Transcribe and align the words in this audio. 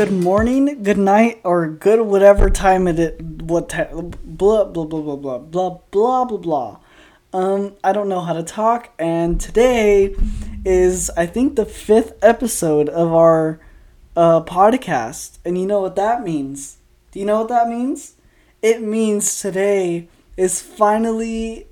good 0.00 0.12
morning, 0.12 0.82
good 0.82 0.96
night, 0.96 1.42
or 1.44 1.68
good 1.68 2.00
whatever 2.00 2.48
time 2.48 2.88
it 2.88 2.98
is. 2.98 3.20
What 3.20 3.68
time? 3.68 4.14
Blah 4.24 4.64
blah 4.64 4.86
blah 4.86 5.02
blah 5.02 5.16
blah 5.16 5.38
blah 5.38 5.78
blah 5.90 6.24
blah 6.24 6.38
blah. 6.38 6.78
Um, 7.34 7.74
I 7.84 7.92
don't 7.92 8.08
know 8.08 8.22
how 8.22 8.32
to 8.32 8.42
talk, 8.42 8.94
and 8.98 9.38
today 9.38 10.14
is 10.64 11.10
I 11.18 11.26
think 11.26 11.56
the 11.56 11.66
fifth 11.66 12.14
episode 12.22 12.88
of 12.88 13.12
our 13.12 13.60
uh, 14.16 14.42
podcast, 14.42 15.36
and 15.44 15.58
you 15.58 15.66
know 15.66 15.82
what 15.82 15.96
that 15.96 16.24
means? 16.24 16.78
Do 17.10 17.20
you 17.20 17.26
know 17.26 17.40
what 17.40 17.48
that 17.48 17.68
means? 17.68 18.14
It 18.62 18.80
means 18.80 19.38
today 19.38 20.08
is 20.34 20.62
finally 20.62 21.66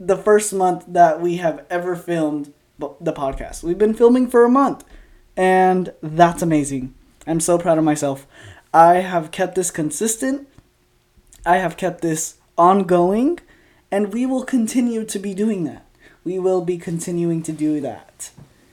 the 0.00 0.16
first 0.16 0.54
month 0.54 0.86
that 0.88 1.20
we 1.20 1.36
have 1.36 1.66
ever 1.68 1.94
filmed 1.94 2.54
the 2.78 3.12
podcast. 3.12 3.62
We've 3.62 3.76
been 3.76 3.92
filming 3.92 4.28
for 4.28 4.46
a 4.46 4.48
month, 4.48 4.82
and 5.36 5.92
that's 6.02 6.42
amazing. 6.42 6.94
I'm 7.26 7.40
so 7.40 7.58
proud 7.58 7.78
of 7.78 7.84
myself. 7.84 8.26
I 8.72 8.96
have 8.96 9.30
kept 9.30 9.54
this 9.54 9.70
consistent, 9.70 10.48
I 11.46 11.58
have 11.58 11.76
kept 11.76 12.00
this 12.00 12.36
ongoing, 12.56 13.40
and 13.90 14.12
we 14.12 14.26
will 14.26 14.44
continue 14.44 15.04
to 15.04 15.18
be 15.18 15.34
doing 15.34 15.64
that. 15.64 15.84
We 16.24 16.38
will 16.38 16.62
be 16.62 16.78
continuing 16.78 17.42
to 17.44 17.52
do 17.52 17.80
that. 17.82 18.30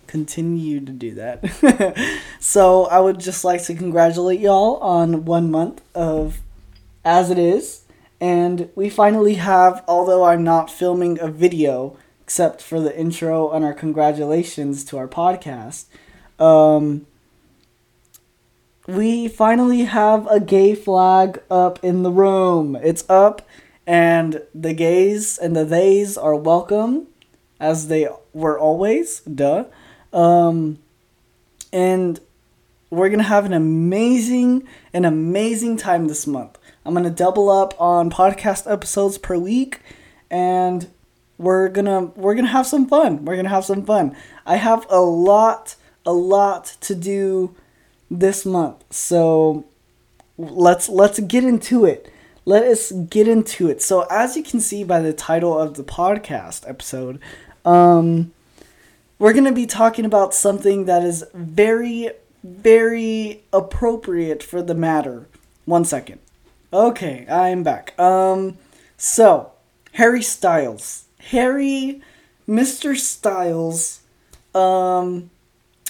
Continue 0.07 0.79
to 0.83 0.91
do 0.91 1.13
that. 1.15 2.17
so, 2.39 2.85
I 2.85 2.99
would 2.99 3.19
just 3.19 3.43
like 3.43 3.63
to 3.65 3.75
congratulate 3.75 4.39
y'all 4.39 4.77
on 4.77 5.25
one 5.25 5.51
month 5.51 5.81
of 5.93 6.41
As 7.05 7.29
It 7.29 7.37
Is. 7.37 7.83
And 8.19 8.69
we 8.75 8.89
finally 8.89 9.35
have, 9.35 9.83
although 9.87 10.23
I'm 10.25 10.43
not 10.43 10.69
filming 10.69 11.19
a 11.19 11.27
video, 11.27 11.97
except 12.21 12.61
for 12.61 12.79
the 12.79 12.97
intro 12.97 13.51
and 13.51 13.65
our 13.65 13.73
congratulations 13.73 14.83
to 14.85 14.97
our 14.97 15.07
podcast, 15.07 15.85
um, 16.39 17.05
we 18.87 19.27
finally 19.27 19.83
have 19.83 20.27
a 20.27 20.39
gay 20.39 20.75
flag 20.75 21.41
up 21.49 21.83
in 21.83 22.03
the 22.03 22.11
room. 22.11 22.75
It's 22.75 23.03
up, 23.09 23.47
and 23.85 24.41
the 24.53 24.73
gays 24.73 25.37
and 25.37 25.55
the 25.55 25.65
theys 25.65 26.17
are 26.17 26.35
welcome, 26.35 27.07
as 27.59 27.87
they 27.87 28.07
were 28.33 28.59
always. 28.59 29.21
Duh. 29.21 29.65
Um, 30.13 30.79
and 31.71 32.19
we're 32.89 33.09
gonna 33.09 33.23
have 33.23 33.45
an 33.45 33.53
amazing, 33.53 34.67
an 34.93 35.05
amazing 35.05 35.77
time 35.77 36.07
this 36.07 36.27
month. 36.27 36.57
I'm 36.85 36.93
gonna 36.93 37.09
double 37.09 37.49
up 37.49 37.79
on 37.79 38.09
podcast 38.09 38.69
episodes 38.71 39.17
per 39.17 39.37
week, 39.37 39.79
and 40.29 40.87
we're 41.37 41.69
gonna 41.69 42.05
we're 42.15 42.35
gonna 42.35 42.47
have 42.47 42.67
some 42.67 42.87
fun. 42.87 43.25
We're 43.25 43.35
gonna 43.35 43.49
have 43.49 43.65
some 43.65 43.85
fun. 43.85 44.15
I 44.45 44.57
have 44.57 44.85
a 44.89 44.99
lot, 44.99 45.75
a 46.05 46.13
lot 46.13 46.77
to 46.81 46.95
do 46.95 47.55
this 48.09 48.45
month, 48.45 48.83
so 48.89 49.65
let's 50.37 50.89
let's 50.89 51.19
get 51.19 51.43
into 51.43 51.85
it. 51.85 52.11
Let 52.45 52.63
us 52.63 52.91
get 52.91 53.27
into 53.27 53.69
it. 53.69 53.81
So 53.81 54.07
as 54.09 54.35
you 54.35 54.43
can 54.43 54.59
see 54.59 54.83
by 54.83 54.99
the 54.99 55.13
title 55.13 55.57
of 55.57 55.75
the 55.75 55.83
podcast 55.83 56.67
episode, 56.67 57.19
um, 57.65 58.33
we're 59.19 59.33
gonna 59.33 59.51
be 59.51 59.67
talking 59.67 60.05
about 60.05 60.33
something 60.33 60.85
that 60.85 61.03
is 61.03 61.23
very, 61.33 62.09
very 62.43 63.43
appropriate 63.53 64.41
for 64.41 64.63
the 64.63 64.73
matter. 64.73 65.27
One 65.65 65.85
second. 65.85 66.19
Okay, 66.73 67.27
I'm 67.29 67.63
back. 67.63 67.97
Um, 67.99 68.57
so 68.97 69.51
Harry 69.93 70.21
Styles, 70.21 71.05
Harry, 71.19 72.01
Mr. 72.47 72.95
Styles, 72.95 74.01
um, 74.55 75.29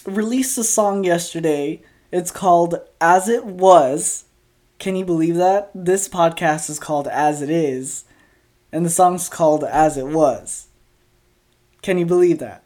released 0.06 0.58
a 0.58 0.64
song 0.64 1.04
yesterday. 1.04 1.82
It's 2.12 2.32
called 2.32 2.76
As 3.00 3.28
It 3.28 3.46
Was. 3.46 4.26
Can 4.80 4.96
you 4.96 5.06
believe 5.06 5.36
that? 5.36 5.72
This 5.76 6.10
podcast 6.10 6.70
is 6.70 6.80
called 6.80 7.08
As 7.08 7.42
It 7.42 7.50
Is, 7.50 8.06
and 8.72 8.86
the 8.86 8.90
song's 8.90 9.30
called 9.30 9.64
As 9.64 9.98
It 9.98 10.08
Was. 10.08 10.68
Can 11.82 11.98
you 11.98 12.06
believe 12.06 12.40
that? 12.40 12.64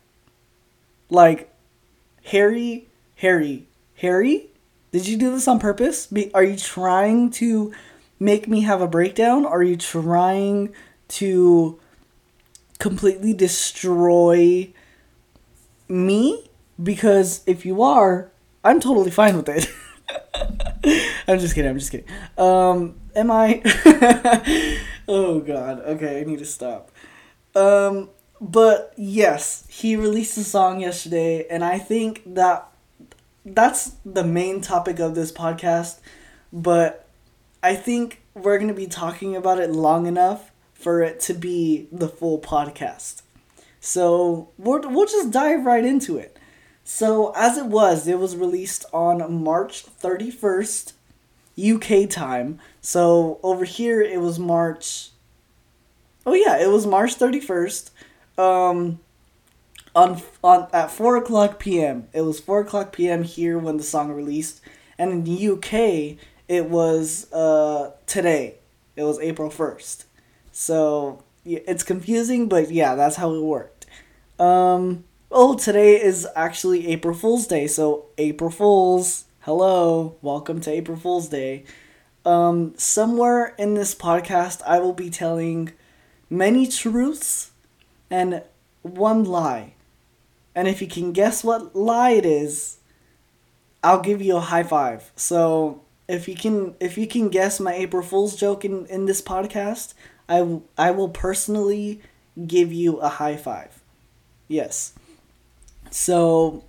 Like, 1.10 1.54
Harry, 2.26 2.88
Harry, 3.18 3.68
Harry? 3.98 4.48
Did 4.92 5.08
you 5.08 5.18
do 5.18 5.32
this 5.32 5.48
on 5.48 5.60
purpose? 5.60 6.08
Be- 6.08 6.34
are 6.34 6.44
you 6.44 6.58
trying 6.58 7.30
to 7.32 7.74
make 8.20 8.48
me 8.48 8.62
have 8.62 8.82
a 8.82 8.88
breakdown? 8.88 9.46
Are 9.46 9.62
you 9.62 9.76
trying 9.76 10.74
to 11.10 11.80
completely 12.80 13.34
destroy 13.34 14.74
me? 15.88 16.50
Because 16.82 17.42
if 17.46 17.66
you 17.66 17.82
are, 17.82 18.32
I'm 18.64 18.80
totally 18.80 19.12
fine 19.12 19.38
with 19.38 19.50
it. 19.50 19.70
I'm 21.28 21.40
just 21.40 21.56
kidding. 21.56 21.70
I'm 21.70 21.80
just 21.80 21.92
kidding. 21.92 22.08
Um, 22.38 22.96
am 23.16 23.32
I? 23.32 23.62
oh 25.08 25.40
God. 25.40 25.80
Okay, 25.82 26.22
I 26.22 26.24
need 26.24 26.40
to 26.40 26.46
stop. 26.46 26.92
Um, 27.56 28.10
but 28.42 28.94
yes, 28.98 29.66
he 29.70 29.96
released 29.96 30.38
a 30.38 30.44
song 30.44 30.82
yesterday, 30.82 31.48
and 31.50 31.64
I 31.64 31.80
think 31.80 32.22
that 32.36 32.68
that's 33.46 33.96
the 34.06 34.24
main 34.24 34.62
topic 34.62 35.00
of 35.00 35.16
this 35.16 35.32
podcast. 35.32 36.00
But 36.52 37.08
I 37.64 37.76
think 37.76 38.22
we're 38.34 38.60
gonna 38.60 38.74
be 38.74 38.88
talking 38.88 39.36
about 39.36 39.60
it 39.60 39.72
long 39.72 40.06
enough 40.06 40.52
for 40.74 41.02
it 41.02 41.20
to 41.22 41.34
be 41.34 41.88
the 41.92 42.10
full 42.10 42.40
podcast. 42.40 43.22
So 43.80 44.50
we'll 44.58 44.82
we'll 44.90 45.06
just 45.06 45.32
dive 45.32 45.66
right 45.66 45.86
into 45.86 46.18
it. 46.18 46.35
So 46.86 47.34
as 47.36 47.58
it 47.58 47.66
was, 47.66 48.08
it 48.08 48.20
was 48.20 48.38
released 48.38 48.86
on 48.94 49.44
March 49.44 49.82
thirty 49.82 50.30
first, 50.30 50.94
UK 51.60 52.08
time. 52.08 52.60
So 52.80 53.40
over 53.42 53.66
here 53.66 54.02
it 54.02 54.22
was 54.22 54.38
March. 54.38 55.10
Oh 56.28 56.36
yeah, 56.36 56.58
it 56.58 56.70
was 56.70 56.86
March 56.86 57.16
thirty 57.16 57.40
first. 57.40 57.92
Um, 58.38 59.00
on 59.96 60.22
on 60.44 60.68
at 60.72 60.92
four 60.92 61.18
o'clock 61.18 61.58
p.m. 61.58 62.08
It 62.14 62.22
was 62.22 62.40
four 62.40 62.62
o'clock 62.62 62.94
p.m. 62.94 63.24
here 63.24 63.58
when 63.58 63.78
the 63.78 63.84
song 63.84 64.12
released, 64.12 64.62
and 65.00 65.12
in 65.12 65.24
the 65.24 65.50
UK 65.50 66.18
it 66.48 66.70
was 66.70 67.32
uh 67.34 67.94
today. 68.06 68.56
It 68.96 69.04
was 69.04 69.20
April 69.20 69.50
first. 69.50 70.06
So 70.52 71.24
yeah, 71.44 71.60
it's 71.68 71.84
confusing, 71.84 72.48
but 72.48 72.70
yeah, 72.70 72.94
that's 72.94 73.16
how 73.16 73.34
it 73.34 73.42
worked. 73.42 73.88
Um, 74.40 75.06
oh, 75.38 75.54
today 75.54 76.02
is 76.02 76.26
actually 76.34 76.88
April 76.88 77.14
Fool's 77.14 77.46
Day, 77.46 77.68
so 77.68 78.06
April 78.18 78.50
Fools, 78.50 79.26
hello, 79.42 80.16
welcome 80.22 80.62
to 80.62 80.72
April 80.72 80.98
Fool's 80.98 81.28
Day. 81.28 81.66
Um, 82.24 82.74
somewhere 82.78 83.54
in 83.58 83.74
this 83.74 83.94
podcast, 83.94 84.62
I 84.66 84.80
will 84.80 84.94
be 84.94 85.10
telling 85.10 85.74
many 86.30 86.66
truths 86.66 87.52
and 88.10 88.44
one 88.82 89.26
lie. 89.26 89.74
And 90.56 90.70
if 90.70 90.82
you 90.82 90.88
can 90.88 91.12
guess 91.12 91.44
what 91.44 91.76
lie 91.76 92.12
it 92.12 92.26
is, 92.26 92.78
I'll 93.84 94.00
give 94.00 94.22
you 94.22 94.38
a 94.38 94.40
high 94.40 94.64
five. 94.64 95.12
So 95.18 95.82
if 96.08 96.30
you 96.30 96.36
can 96.36 96.76
if 96.80 96.98
you 96.98 97.08
can 97.08 97.28
guess 97.28 97.60
my 97.60 97.74
April 97.74 98.04
Fool's 98.04 98.38
joke 98.38 98.64
in, 98.64 98.86
in 98.86 99.06
this 99.06 99.22
podcast, 99.22 99.96
I, 100.30 100.38
w- 100.38 100.62
I 100.78 100.92
will 100.92 101.10
personally 101.10 102.02
give 102.48 102.72
you 102.72 103.00
a 103.00 103.10
high 103.10 103.36
five. 103.36 103.84
Yes. 104.48 104.94
So 105.96 106.66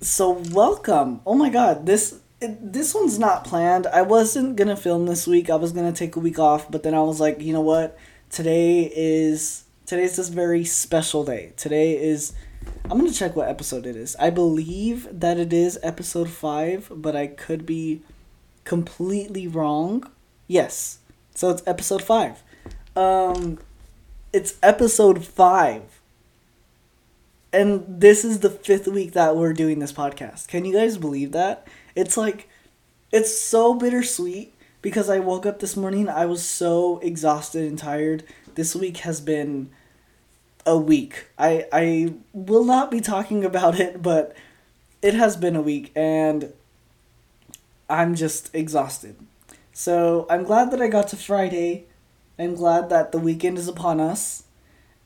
so 0.00 0.42
welcome. 0.50 1.20
Oh 1.24 1.36
my 1.36 1.50
god, 1.50 1.86
this 1.86 2.18
this 2.40 2.92
one's 2.92 3.16
not 3.16 3.44
planned. 3.44 3.86
I 3.86 4.02
wasn't 4.02 4.56
going 4.56 4.68
to 4.68 4.76
film 4.76 5.06
this 5.06 5.24
week. 5.24 5.48
I 5.48 5.54
was 5.54 5.72
going 5.72 5.90
to 5.90 5.96
take 5.96 6.16
a 6.16 6.18
week 6.18 6.40
off, 6.40 6.68
but 6.68 6.82
then 6.82 6.94
I 6.94 7.02
was 7.02 7.20
like, 7.20 7.40
you 7.40 7.52
know 7.52 7.60
what? 7.60 7.96
Today 8.28 8.92
is 8.94 9.64
today's 9.86 10.16
this 10.16 10.30
very 10.30 10.64
special 10.64 11.24
day. 11.24 11.52
Today 11.56 11.96
is 11.96 12.32
I'm 12.90 12.98
going 12.98 13.10
to 13.10 13.16
check 13.16 13.36
what 13.36 13.48
episode 13.48 13.86
it 13.86 13.94
is. 13.94 14.16
I 14.16 14.30
believe 14.30 15.06
that 15.12 15.38
it 15.38 15.52
is 15.52 15.78
episode 15.80 16.28
5, 16.28 16.90
but 16.96 17.14
I 17.14 17.28
could 17.28 17.66
be 17.66 18.02
completely 18.64 19.46
wrong. 19.46 20.10
Yes. 20.48 20.98
So 21.36 21.50
it's 21.50 21.62
episode 21.68 22.02
5. 22.02 22.42
Um 22.96 23.60
it's 24.32 24.54
episode 24.60 25.24
5. 25.24 25.99
And 27.52 27.84
this 28.00 28.24
is 28.24 28.40
the 28.40 28.48
5th 28.48 28.86
week 28.92 29.12
that 29.12 29.36
we're 29.36 29.52
doing 29.52 29.80
this 29.80 29.92
podcast. 29.92 30.48
Can 30.48 30.64
you 30.64 30.72
guys 30.72 30.96
believe 30.96 31.32
that? 31.32 31.66
It's 31.94 32.16
like 32.16 32.48
it's 33.10 33.36
so 33.36 33.74
bittersweet 33.74 34.54
because 34.82 35.10
I 35.10 35.18
woke 35.18 35.46
up 35.46 35.58
this 35.58 35.76
morning 35.76 36.08
I 36.08 36.26
was 36.26 36.44
so 36.44 36.98
exhausted 36.98 37.66
and 37.68 37.78
tired. 37.78 38.22
This 38.54 38.76
week 38.76 38.98
has 38.98 39.20
been 39.20 39.70
a 40.64 40.76
week. 40.78 41.26
I 41.38 41.66
I 41.72 42.14
will 42.32 42.64
not 42.64 42.90
be 42.90 43.00
talking 43.00 43.44
about 43.44 43.80
it, 43.80 44.02
but 44.02 44.36
it 45.02 45.14
has 45.14 45.36
been 45.36 45.56
a 45.56 45.62
week 45.62 45.90
and 45.96 46.52
I'm 47.88 48.14
just 48.14 48.54
exhausted. 48.54 49.16
So, 49.72 50.26
I'm 50.30 50.44
glad 50.44 50.70
that 50.70 50.80
I 50.80 50.88
got 50.88 51.08
to 51.08 51.16
Friday. 51.16 51.86
I'm 52.38 52.54
glad 52.54 52.88
that 52.90 53.12
the 53.12 53.18
weekend 53.18 53.58
is 53.58 53.66
upon 53.66 53.98
us. 54.00 54.44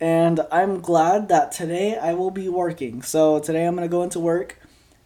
And 0.01 0.41
I'm 0.51 0.81
glad 0.81 1.29
that 1.29 1.53
today 1.53 1.97
I 1.97 2.15
will 2.15 2.31
be 2.31 2.49
working. 2.49 3.03
So, 3.03 3.39
today 3.39 3.67
I'm 3.67 3.77
to 3.77 3.89
go 3.89 4.03
into 4.03 4.19
work 4.19 4.59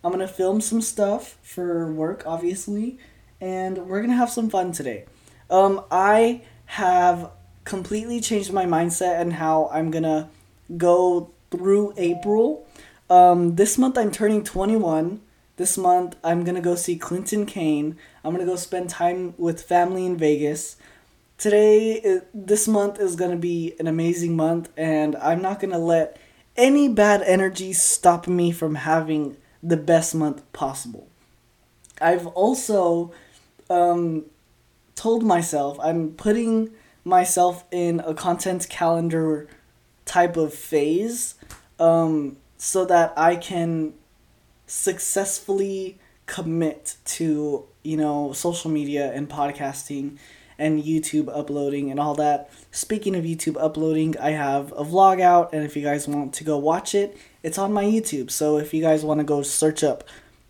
I'm 0.03 0.13
gonna 0.13 0.29
film 0.29 0.61
some 0.61 0.81
stuff 0.81 1.37
for 1.43 1.91
work, 1.93 2.23
obviously, 2.25 2.99
and 3.41 3.77
we're 3.89 4.01
gonna 4.01 4.15
have 4.15 4.31
some 4.31 4.49
fun 4.49 4.73
today. 4.73 5.05
Um, 5.51 5.85
I 5.91 6.43
have 6.67 7.31
completely 7.65 8.21
changed 8.21 8.53
my 8.53 8.65
mindset 8.65 9.21
and 9.21 9.35
how 9.35 9.69
I'm 9.73 9.91
gonna 9.91 10.31
go 10.77 11.31
through 11.51 11.95
April. 11.97 12.67
Um, 13.11 13.57
this 13.57 13.77
month 13.77 13.99
I'm 13.99 14.13
turning 14.13 14.45
21. 14.45 15.21
This 15.57 15.77
month 15.77 16.15
I'm 16.23 16.45
gonna 16.45 16.61
go 16.61 16.77
see 16.77 16.97
Clinton 16.97 17.45
Kane. 17.45 17.97
I'm 18.23 18.33
gonna 18.33 18.47
go 18.47 18.57
spend 18.57 18.89
time 18.89 19.35
with 19.37 19.63
family 19.63 20.07
in 20.07 20.17
Vegas. 20.17 20.77
Today, 21.39 22.21
this 22.35 22.67
month 22.67 22.99
is 22.99 23.15
gonna 23.15 23.37
be 23.37 23.77
an 23.79 23.87
amazing 23.87 24.35
month, 24.35 24.71
and 24.77 25.15
I'm 25.15 25.41
not 25.41 25.61
gonna 25.61 25.79
let 25.79 26.19
any 26.57 26.89
bad 26.89 27.23
energy 27.23 27.73
stop 27.73 28.27
me 28.27 28.51
from 28.51 28.75
having 28.75 29.37
the 29.63 29.77
best 29.77 30.17
month 30.17 30.43
possible. 30.53 31.07
I've 32.01 32.27
also 32.27 33.13
um, 33.71 34.25
told 34.97 35.23
myself 35.23 35.79
I'm 35.81 36.11
putting 36.11 36.71
myself 37.05 37.65
in 37.71 38.01
a 38.01 38.15
content 38.15 38.69
calendar 38.69 39.47
type 40.07 40.37
of 40.37 40.53
phase 40.53 41.37
um, 41.79 42.37
so 42.57 42.85
that 42.85 43.13
I 43.17 43.37
can 43.37 43.95
successfully 44.67 46.01
commit 46.27 46.97
to 47.05 47.65
you 47.85 47.97
know 47.97 48.33
social 48.33 48.73
media 48.73 49.13
and 49.13 49.29
podcasting 49.29 50.19
and 50.59 50.83
YouTube 50.83 51.29
uploading 51.33 51.91
and 51.91 52.01
all 52.01 52.15
that. 52.17 52.51
Speaking 52.71 53.15
of 53.15 53.25
YouTube 53.25 53.57
uploading, 53.63 54.17
I 54.19 54.31
have 54.31 54.73
a 54.73 54.85
vlog 54.85 55.21
out, 55.21 55.53
and 55.53 55.65
if 55.65 55.77
you 55.77 55.83
guys 55.83 56.09
want 56.09 56.35
to 56.35 56.45
go 56.45 56.59
watch 56.59 56.95
it, 56.95 57.17
it's 57.43 57.59
on 57.59 57.73
my 57.73 57.85
YouTube. 57.85 58.31
So 58.31 58.59
if 58.59 58.75
you 58.75 58.83
guys 58.83 59.05
want 59.05 59.21
to 59.21 59.25
go 59.25 59.43
search 59.43 59.85
up 59.85 60.05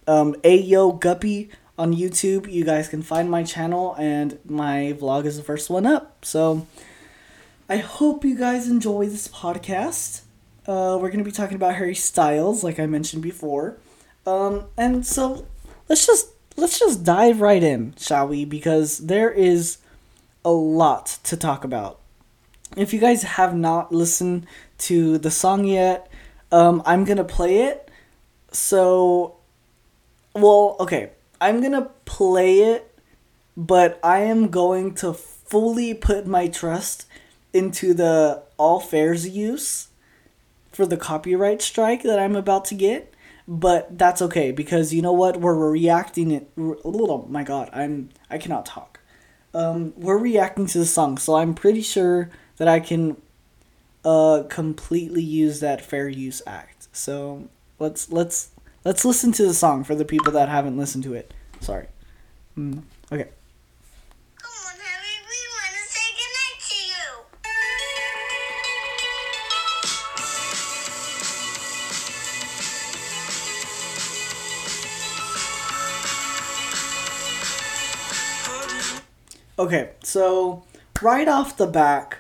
um, 0.07 0.35
Ayo 0.37 0.99
Guppy 0.99 1.51
on 1.79 1.95
YouTube, 1.95 2.51
you 2.51 2.65
guys 2.65 2.89
can 2.89 3.03
find 3.03 3.31
my 3.31 3.43
channel, 3.43 3.95
and 3.99 4.39
my 4.45 4.97
vlog 4.99 5.27
is 5.27 5.37
the 5.37 5.43
first 5.43 5.69
one 5.69 5.87
up. 5.87 6.25
So 6.25 6.67
I 7.69 7.77
hope 7.77 8.25
you 8.25 8.37
guys 8.37 8.69
enjoy 8.69 9.07
this 9.07 9.29
podcast. 9.29 10.23
Uh, 10.67 10.99
we're 11.01 11.09
going 11.09 11.19
to 11.19 11.25
be 11.25 11.31
talking 11.31 11.57
about 11.57 11.75
Harry 11.77 11.95
Styles, 11.95 12.65
like 12.65 12.79
I 12.81 12.87
mentioned 12.87 13.23
before. 13.23 13.77
Um, 14.27 14.65
and 14.77 15.07
so 15.07 15.47
let's 15.89 16.07
just 16.07 16.31
let's 16.57 16.79
just 16.79 17.05
dive 17.05 17.41
right 17.41 17.63
in, 17.63 17.95
shall 17.99 18.29
we? 18.29 18.45
Because 18.45 18.99
there 18.99 19.31
is 19.31 19.79
a 20.49 20.51
lot 20.51 21.19
to 21.25 21.37
talk 21.37 21.63
about. 21.63 22.01
If 22.75 22.95
you 22.95 23.01
guys 23.01 23.23
have 23.23 23.55
not 23.55 23.93
listened 23.93 24.47
to 24.89 25.19
the 25.19 25.31
song 25.31 25.67
yet, 25.67 26.11
um, 26.51 26.83
I'm 26.87 27.05
gonna 27.05 27.23
play 27.23 27.65
it. 27.65 27.91
So, 28.51 29.37
well, 30.35 30.77
okay, 30.81 31.11
I'm 31.39 31.61
gonna 31.61 31.91
play 32.07 32.61
it, 32.61 32.99
but 33.59 34.01
I 34.03 34.21
am 34.21 34.49
going 34.49 34.95
to 34.97 35.13
fully 35.13 35.93
put 35.93 36.27
my 36.27 36.49
trust 36.49 37.05
into 37.53 37.93
the 37.93 38.43
all 38.57 38.81
fairs 38.81 39.29
use 39.29 39.89
for 40.73 40.87
the 40.87 40.97
copyright 40.97 41.61
strike 41.61 42.03
that 42.05 42.19
I'm 42.19 42.37
about 42.37 42.65
to 42.67 42.75
get. 42.75 43.13
But 43.47 43.99
that's 43.99 44.23
okay 44.23 44.51
because 44.51 44.95
you 44.95 45.03
know 45.03 45.13
what? 45.13 45.41
We're 45.41 45.71
reacting 45.71 46.31
it. 46.31 46.51
Oh 46.57 47.27
my 47.29 47.45
god, 47.45 47.69
I'm 47.75 48.09
I 48.31 48.39
cannot 48.39 48.65
talk 48.65 48.98
um, 49.55 49.93
we're 49.97 50.19
reacting 50.19 50.67
to 50.67 50.79
the 50.79 50.87
song, 50.87 51.19
so 51.19 51.37
I'm 51.37 51.55
pretty 51.55 51.83
sure 51.83 52.31
that 52.57 52.69
I 52.69 52.81
can 52.81 53.17
uh, 54.05 54.45
completely 54.49 55.23
use 55.23 55.61
that 55.61 55.85
fair 55.85 56.09
use 56.09 56.43
act. 56.47 56.89
So 56.93 57.49
let's 57.79 58.11
let's 58.11 58.51
let's 58.85 59.05
listen 59.05 59.33
to 59.33 59.47
the 59.47 59.55
song 59.55 59.85
for 59.85 59.95
the 59.95 60.05
people 60.05 60.33
that 60.33 60.49
haven't 60.49 60.77
listened 60.77 61.05
to 61.05 61.15
it. 61.15 61.33
Sorry. 61.61 61.87
Mm, 62.57 62.83
okay. 63.13 63.29
Okay, 79.59 79.91
so 80.05 80.65
right 81.03 81.27
off 81.27 81.57
the 81.57 81.67
back, 81.67 82.19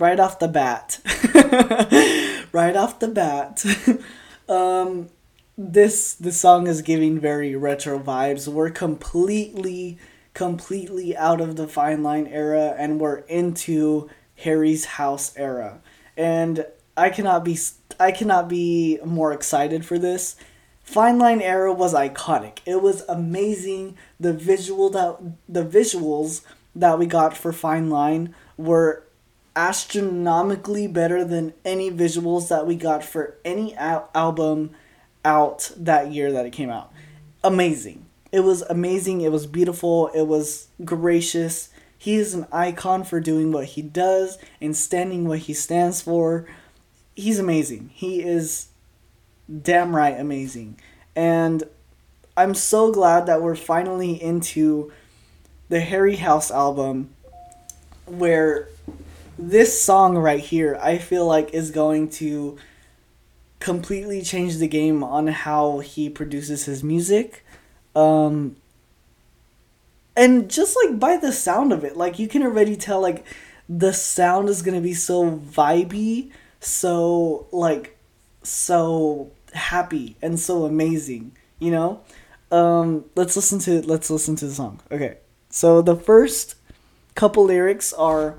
right 0.00 0.18
off 0.18 0.40
the 0.40 0.48
bat, 0.48 0.98
right 2.52 2.74
off 2.74 2.98
the 2.98 3.06
bat, 3.06 3.64
um, 4.48 5.08
this 5.56 6.14
the 6.14 6.32
song 6.32 6.66
is 6.66 6.82
giving 6.82 7.20
very 7.20 7.54
retro 7.54 8.00
vibes. 8.00 8.48
We're 8.48 8.70
completely, 8.70 9.98
completely 10.34 11.16
out 11.16 11.40
of 11.40 11.54
the 11.54 11.68
fine 11.68 12.02
line 12.02 12.26
era, 12.26 12.74
and 12.76 12.98
we're 12.98 13.18
into 13.28 14.10
Harry's 14.38 14.84
house 14.84 15.32
era, 15.36 15.80
and 16.16 16.66
I 16.96 17.10
cannot 17.10 17.44
be 17.44 17.56
I 18.00 18.10
cannot 18.10 18.48
be 18.48 18.98
more 19.04 19.32
excited 19.32 19.86
for 19.86 19.96
this. 19.96 20.34
Fine 20.82 21.18
Line 21.18 21.40
era 21.40 21.72
was 21.72 21.94
iconic. 21.94 22.58
It 22.66 22.82
was 22.82 23.02
amazing. 23.08 23.96
The 24.18 24.32
visual 24.32 24.90
that 24.90 25.18
the 25.48 25.64
visuals 25.64 26.42
that 26.74 26.98
we 26.98 27.06
got 27.06 27.36
for 27.36 27.52
Fine 27.52 27.90
Line 27.90 28.34
were 28.56 29.04
astronomically 29.54 30.86
better 30.86 31.24
than 31.24 31.52
any 31.64 31.90
visuals 31.90 32.48
that 32.48 32.66
we 32.66 32.74
got 32.74 33.04
for 33.04 33.36
any 33.44 33.74
al- 33.76 34.08
album 34.14 34.70
out 35.24 35.70
that 35.76 36.10
year 36.10 36.32
that 36.32 36.46
it 36.46 36.52
came 36.52 36.70
out. 36.70 36.92
Amazing. 37.44 38.06
It 38.30 38.40
was 38.40 38.62
amazing. 38.62 39.20
It 39.20 39.30
was 39.30 39.46
beautiful. 39.46 40.08
It 40.08 40.26
was 40.26 40.68
gracious. 40.84 41.68
He 41.98 42.16
is 42.16 42.34
an 42.34 42.46
icon 42.50 43.04
for 43.04 43.20
doing 43.20 43.52
what 43.52 43.66
he 43.66 43.82
does 43.82 44.38
and 44.60 44.76
standing 44.76 45.28
what 45.28 45.40
he 45.40 45.54
stands 45.54 46.00
for. 46.00 46.46
He's 47.14 47.38
amazing. 47.38 47.90
He 47.92 48.22
is 48.22 48.68
damn 49.62 49.94
right 49.94 50.18
amazing. 50.18 50.78
And 51.14 51.64
I'm 52.36 52.54
so 52.54 52.92
glad 52.92 53.26
that 53.26 53.42
we're 53.42 53.56
finally 53.56 54.20
into 54.22 54.92
the 55.68 55.80
Harry 55.80 56.16
House 56.16 56.50
album 56.50 57.10
where 58.06 58.68
this 59.38 59.82
song 59.82 60.16
right 60.16 60.40
here 60.40 60.78
I 60.82 60.98
feel 60.98 61.26
like 61.26 61.54
is 61.54 61.70
going 61.70 62.10
to 62.10 62.56
completely 63.60 64.22
change 64.22 64.56
the 64.56 64.68
game 64.68 65.04
on 65.04 65.28
how 65.28 65.78
he 65.78 66.08
produces 66.08 66.64
his 66.64 66.82
music. 66.82 67.44
Um 67.94 68.56
and 70.16 70.50
just 70.50 70.76
like 70.84 70.98
by 70.98 71.16
the 71.16 71.32
sound 71.32 71.72
of 71.72 71.84
it, 71.84 71.96
like 71.96 72.18
you 72.18 72.28
can 72.28 72.42
already 72.42 72.76
tell 72.76 73.00
like 73.00 73.24
the 73.68 73.92
sound 73.92 74.48
is 74.48 74.62
going 74.62 74.74
to 74.74 74.80
be 74.80 74.94
so 74.94 75.38
vibey, 75.38 76.30
so 76.60 77.46
like 77.50 77.96
so 78.42 79.30
happy 79.54 80.16
and 80.22 80.38
so 80.38 80.64
amazing, 80.64 81.36
you 81.58 81.70
know? 81.70 82.00
Um, 82.50 83.06
let's 83.14 83.34
listen 83.34 83.58
to 83.60 83.80
let's 83.82 84.10
listen 84.10 84.36
to 84.36 84.46
the 84.46 84.54
song. 84.54 84.80
Okay. 84.90 85.18
So 85.48 85.80
the 85.82 85.96
first 85.96 86.56
couple 87.14 87.44
lyrics 87.44 87.92
are 87.92 88.38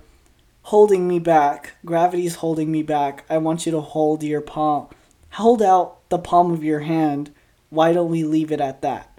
holding 0.64 1.08
me 1.08 1.20
back. 1.20 1.74
Gravity's 1.86 2.36
holding 2.36 2.72
me 2.72 2.84
back. 2.84 3.26
I 3.30 3.38
want 3.38 3.66
you 3.66 3.72
to 3.72 3.82
hold 3.82 4.24
your 4.24 4.42
palm. 4.42 4.88
Hold 5.32 5.62
out 5.62 6.08
the 6.10 6.20
palm 6.20 6.52
of 6.52 6.64
your 6.64 6.82
hand. 6.82 7.34
Why 7.70 7.92
don't 7.92 8.10
we 8.10 8.24
leave 8.24 8.52
it 8.52 8.62
at 8.62 8.82
that? 8.84 9.13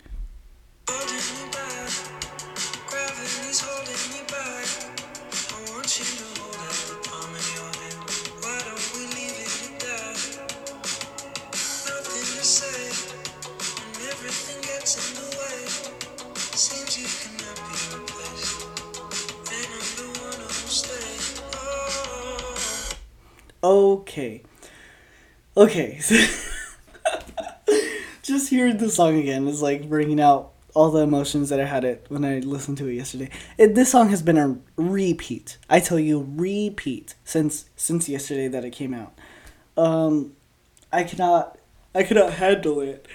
Okay. 23.95 24.43
Okay. 25.57 26.01
Just 28.23 28.51
hearing 28.51 28.79
the 28.79 28.91
song 28.91 29.17
again 29.17 29.47
is 29.47 29.63
like 29.63 29.89
bringing 29.89 30.21
out 30.21 30.51
all 30.75 30.91
the 30.91 31.03
emotions 31.03 31.49
that 31.51 31.61
I 31.61 31.65
had 31.65 31.85
it 31.85 32.07
when 32.09 32.25
I 32.25 32.41
listened 32.41 32.79
to 32.79 32.89
it 32.89 32.95
yesterday. 32.95 33.31
It, 33.57 33.77
this 33.77 33.93
song 33.93 34.09
has 34.09 34.21
been 34.21 34.37
a 34.37 34.59
repeat. 34.77 35.59
I 35.71 35.79
tell 35.79 36.01
you, 36.01 36.29
repeat 36.35 37.15
since 37.25 37.67
since 37.77 38.09
yesterday 38.09 38.49
that 38.49 38.65
it 38.65 38.71
came 38.71 38.95
out. 38.95 39.17
Um, 39.77 40.33
I 40.93 41.05
cannot, 41.05 41.57
I 41.95 42.03
cannot 42.03 42.33
handle 42.33 42.81
it. 42.81 43.07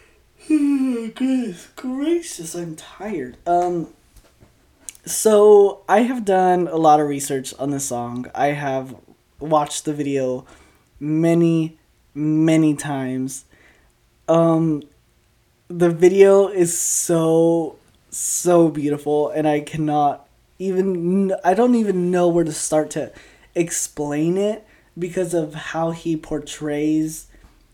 Goodness 0.46 1.68
gracious, 1.74 2.54
I'm 2.54 2.76
tired. 2.76 3.38
Um, 3.46 3.94
so 5.06 5.84
I 5.88 6.00
have 6.00 6.26
done 6.26 6.68
a 6.68 6.76
lot 6.76 7.00
of 7.00 7.08
research 7.08 7.54
on 7.58 7.70
this 7.70 7.86
song. 7.86 8.26
I 8.34 8.48
have 8.48 8.94
watched 9.40 9.84
the 9.84 9.92
video 9.92 10.46
many, 11.00 11.78
many 12.14 12.74
times. 12.74 13.44
Um, 14.26 14.82
the 15.68 15.90
video 15.90 16.48
is 16.48 16.78
so 16.78 17.76
so 18.10 18.68
beautiful 18.70 19.28
and 19.28 19.46
I 19.46 19.60
cannot 19.60 20.26
even 20.58 21.32
I 21.44 21.54
don't 21.54 21.74
even 21.74 22.10
know 22.10 22.28
where 22.28 22.44
to 22.44 22.52
start 22.52 22.90
to 22.92 23.12
explain 23.54 24.38
it 24.38 24.66
because 24.98 25.34
of 25.34 25.54
how 25.54 25.90
he 25.90 26.16
portrays 26.16 27.26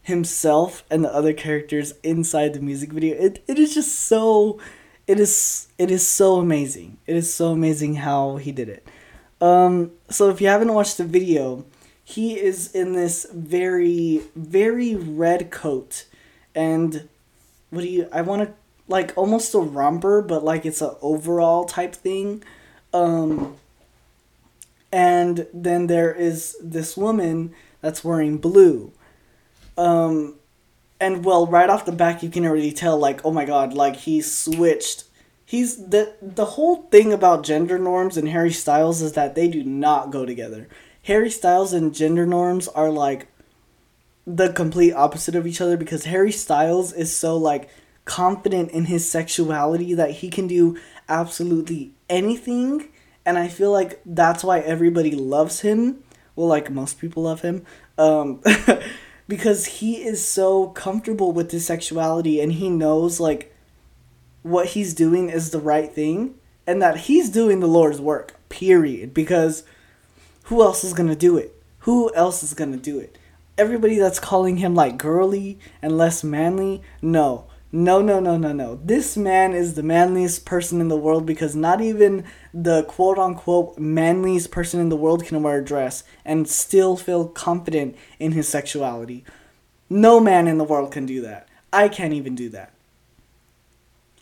himself 0.02 0.84
and 0.90 1.04
the 1.04 1.14
other 1.14 1.32
characters 1.32 1.94
inside 2.02 2.52
the 2.52 2.60
music 2.60 2.92
video. 2.92 3.16
It 3.16 3.42
it 3.46 3.58
is 3.58 3.74
just 3.74 3.94
so 3.94 4.60
it 5.06 5.20
is 5.20 5.68
it 5.78 5.90
is 5.90 6.06
so 6.06 6.36
amazing. 6.36 6.98
It 7.06 7.16
is 7.16 7.32
so 7.32 7.52
amazing 7.52 7.96
how 7.96 8.36
he 8.36 8.52
did 8.52 8.68
it. 8.68 8.86
Um 9.40 9.92
so 10.10 10.30
if 10.30 10.40
you 10.40 10.48
haven't 10.48 10.72
watched 10.72 10.98
the 10.98 11.04
video, 11.04 11.64
he 12.04 12.38
is 12.38 12.74
in 12.74 12.92
this 12.92 13.26
very 13.32 14.22
very 14.36 14.94
red 14.94 15.50
coat 15.50 16.06
and 16.54 17.08
what 17.70 17.82
do 17.82 17.88
you 17.88 18.08
I 18.12 18.22
want 18.22 18.42
to 18.42 18.54
like 18.86 19.12
almost 19.16 19.54
a 19.54 19.58
romper 19.58 20.22
but 20.22 20.44
like 20.44 20.66
it's 20.66 20.82
a 20.82 20.96
overall 21.00 21.64
type 21.64 21.94
thing. 21.94 22.42
Um 22.92 23.56
and 24.92 25.48
then 25.52 25.88
there 25.88 26.14
is 26.14 26.56
this 26.62 26.96
woman 26.96 27.52
that's 27.80 28.04
wearing 28.04 28.38
blue 28.38 28.92
um 29.76 30.36
and 31.00 31.24
well 31.24 31.46
right 31.48 31.68
off 31.68 31.84
the 31.84 31.92
back 31.92 32.22
you 32.22 32.30
can 32.30 32.46
already 32.46 32.72
tell 32.72 32.96
like 32.96 33.20
oh 33.24 33.32
my 33.32 33.44
god 33.44 33.74
like 33.74 33.96
he 33.96 34.20
switched 34.20 35.04
he's 35.54 35.76
the 35.76 36.12
the 36.20 36.44
whole 36.44 36.82
thing 36.90 37.12
about 37.12 37.44
gender 37.44 37.78
norms 37.78 38.16
and 38.16 38.28
harry 38.28 38.50
styles 38.50 39.00
is 39.00 39.12
that 39.12 39.36
they 39.36 39.46
do 39.46 39.62
not 39.62 40.10
go 40.10 40.26
together. 40.26 40.68
Harry 41.04 41.30
styles 41.30 41.72
and 41.72 41.94
gender 41.94 42.26
norms 42.26 42.66
are 42.68 42.90
like 42.90 43.28
the 44.26 44.52
complete 44.52 44.92
opposite 44.92 45.36
of 45.36 45.46
each 45.46 45.60
other 45.60 45.76
because 45.76 46.06
harry 46.06 46.32
styles 46.32 46.92
is 46.92 47.14
so 47.14 47.36
like 47.36 47.68
confident 48.04 48.70
in 48.72 48.86
his 48.86 49.08
sexuality 49.08 49.94
that 49.94 50.10
he 50.10 50.28
can 50.28 50.46
do 50.46 50.76
absolutely 51.08 51.92
anything. 52.08 52.88
And 53.24 53.38
i 53.38 53.46
feel 53.46 53.70
like 53.70 54.00
that's 54.04 54.42
why 54.42 54.58
everybody 54.58 55.12
loves 55.12 55.60
him. 55.60 56.02
Well 56.34 56.48
like 56.48 56.68
most 56.68 56.98
people 56.98 57.22
love 57.22 57.42
him. 57.42 57.64
Um 57.96 58.42
because 59.28 59.66
he 59.66 60.02
is 60.02 60.26
so 60.26 60.68
comfortable 60.70 61.30
with 61.30 61.52
his 61.52 61.64
sexuality 61.64 62.40
and 62.40 62.52
he 62.52 62.68
knows 62.68 63.20
like 63.20 63.53
what 64.44 64.68
he's 64.68 64.94
doing 64.94 65.30
is 65.30 65.50
the 65.50 65.58
right 65.58 65.90
thing 65.90 66.34
and 66.66 66.80
that 66.80 66.98
he's 66.98 67.30
doing 67.30 67.58
the 67.58 67.66
Lord's 67.66 68.00
work. 68.00 68.36
Period. 68.48 69.12
Because 69.12 69.64
who 70.44 70.62
else 70.62 70.84
is 70.84 70.92
going 70.92 71.08
to 71.08 71.16
do 71.16 71.36
it? 71.36 71.60
Who 71.80 72.14
else 72.14 72.42
is 72.42 72.54
going 72.54 72.70
to 72.72 72.78
do 72.78 72.98
it? 73.00 73.18
Everybody 73.56 73.98
that's 73.98 74.20
calling 74.20 74.58
him 74.58 74.74
like 74.74 74.98
girly 74.98 75.58
and 75.80 75.96
less 75.96 76.22
manly, 76.22 76.82
no. 77.00 77.46
No, 77.72 78.02
no, 78.02 78.20
no, 78.20 78.36
no, 78.36 78.52
no. 78.52 78.78
This 78.84 79.16
man 79.16 79.52
is 79.52 79.74
the 79.74 79.82
manliest 79.82 80.44
person 80.44 80.80
in 80.80 80.88
the 80.88 80.96
world 80.96 81.26
because 81.26 81.56
not 81.56 81.80
even 81.80 82.24
the 82.52 82.84
quote 82.84 83.18
unquote 83.18 83.78
manliest 83.78 84.50
person 84.50 84.78
in 84.78 84.90
the 84.90 84.96
world 84.96 85.24
can 85.24 85.42
wear 85.42 85.58
a 85.58 85.64
dress 85.64 86.04
and 86.24 86.48
still 86.48 86.96
feel 86.96 87.26
confident 87.26 87.96
in 88.20 88.32
his 88.32 88.48
sexuality. 88.48 89.24
No 89.90 90.20
man 90.20 90.46
in 90.46 90.58
the 90.58 90.64
world 90.64 90.92
can 90.92 91.06
do 91.06 91.22
that. 91.22 91.48
I 91.72 91.88
can't 91.88 92.12
even 92.12 92.34
do 92.34 92.48
that. 92.50 92.73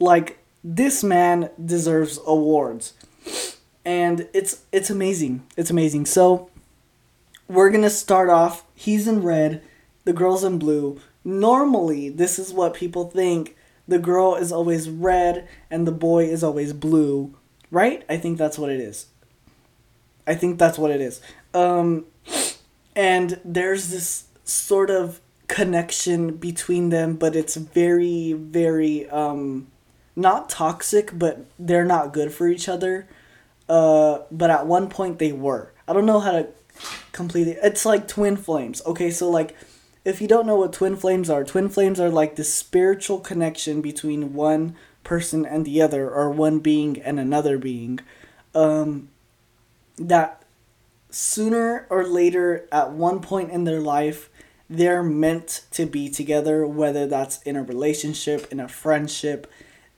Like 0.02 0.38
this 0.64 1.04
man 1.04 1.50
deserves 1.62 2.18
awards. 2.26 2.94
And 3.84 4.28
it's 4.32 4.62
it's 4.72 4.90
amazing. 4.90 5.44
It's 5.56 5.70
amazing. 5.70 6.06
So 6.06 6.50
we're 7.48 7.70
going 7.70 7.82
to 7.82 7.90
start 7.90 8.28
off. 8.28 8.64
He's 8.74 9.08
in 9.08 9.22
red, 9.22 9.62
the 10.04 10.12
girl's 10.12 10.44
in 10.44 10.58
blue. 10.58 11.00
Normally 11.24 12.08
this 12.08 12.38
is 12.38 12.52
what 12.52 12.74
people 12.74 13.10
think. 13.10 13.56
The 13.88 13.98
girl 13.98 14.36
is 14.36 14.52
always 14.52 14.88
red 14.88 15.48
and 15.70 15.86
the 15.86 15.92
boy 15.92 16.24
is 16.24 16.44
always 16.44 16.72
blue 16.72 17.34
right? 17.72 18.04
I 18.08 18.18
think 18.18 18.38
that's 18.38 18.58
what 18.58 18.70
it 18.70 18.78
is. 18.78 19.06
I 20.26 20.36
think 20.36 20.60
that's 20.60 20.78
what 20.78 20.92
it 20.92 21.00
is. 21.00 21.20
Um, 21.52 22.04
and 22.94 23.40
there's 23.44 23.90
this 23.90 24.26
sort 24.44 24.90
of 24.90 25.20
connection 25.48 26.36
between 26.36 26.88
them 26.88 27.14
but 27.14 27.36
it's 27.36 27.56
very 27.56 28.32
very 28.32 29.06
um, 29.10 29.66
not 30.14 30.48
toxic 30.48 31.16
but 31.18 31.46
they're 31.58 31.84
not 31.84 32.12
good 32.12 32.32
for 32.32 32.48
each 32.48 32.68
other. 32.68 33.08
Uh, 33.68 34.18
but 34.30 34.50
at 34.50 34.66
one 34.66 34.88
point 34.88 35.18
they 35.18 35.32
were. 35.32 35.72
I 35.86 35.92
don't 35.92 36.06
know 36.06 36.20
how 36.20 36.32
to 36.32 36.48
completely 37.12 37.52
it's 37.62 37.84
like 37.84 38.08
twin 38.08 38.36
flames. 38.36 38.82
Okay 38.86 39.10
so 39.10 39.30
like 39.30 39.56
if 40.04 40.20
you 40.20 40.26
don't 40.26 40.46
know 40.46 40.56
what 40.56 40.72
twin 40.72 40.96
flames 40.96 41.30
are, 41.30 41.44
twin 41.44 41.68
flames 41.68 42.00
are 42.00 42.10
like 42.10 42.36
the 42.36 42.44
spiritual 42.44 43.20
connection 43.20 43.80
between 43.80 44.34
one 44.34 44.74
person 45.04 45.44
and 45.44 45.64
the 45.64 45.82
other, 45.82 46.10
or 46.10 46.30
one 46.30 46.58
being 46.58 47.00
and 47.00 47.18
another 47.18 47.58
being. 47.58 48.00
Um, 48.54 49.08
that 49.96 50.42
sooner 51.10 51.86
or 51.90 52.06
later, 52.06 52.68
at 52.72 52.92
one 52.92 53.20
point 53.20 53.50
in 53.50 53.64
their 53.64 53.80
life, 53.80 54.30
they're 54.68 55.02
meant 55.02 55.64
to 55.72 55.86
be 55.86 56.08
together, 56.08 56.66
whether 56.66 57.06
that's 57.06 57.42
in 57.42 57.56
a 57.56 57.62
relationship, 57.62 58.50
in 58.50 58.58
a 58.58 58.68
friendship, 58.68 59.50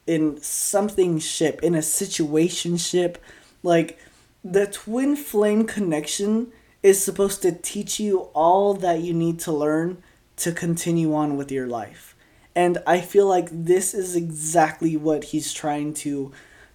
in 0.07 0.41
something 0.41 1.19
ship, 1.19 1.61
in 1.63 1.75
a 1.75 1.83
situation 1.83 2.77
ship. 2.77 3.23
Like 3.63 3.99
the 4.45 4.67
twin 4.67 5.17
flame 5.17 5.67
connection 5.67 6.53
is 6.83 7.03
supposed 7.03 7.41
to 7.43 7.53
teach 7.53 7.99
you 7.99 8.29
all 8.35 8.75
that 8.75 9.01
you 9.01 9.15
need 9.15 9.39
to 9.41 9.53
learn 9.53 10.03
to 10.37 10.53
continue 10.53 11.15
on 11.15 11.37
with 11.37 11.51
your 11.51 11.67
life. 11.67 12.15
And 12.55 12.79
I 12.87 13.01
feel 13.01 13.27
like 13.27 13.49
this 13.51 13.95
is 13.95 14.15
exactly 14.15 14.97
what 14.97 15.25
he's 15.25 15.53
trying 15.53 15.95
to 15.95 16.33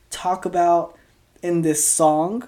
talk 0.09 0.45
about 0.45 0.97
in 1.41 1.61
this 1.61 1.85
song. 1.85 2.47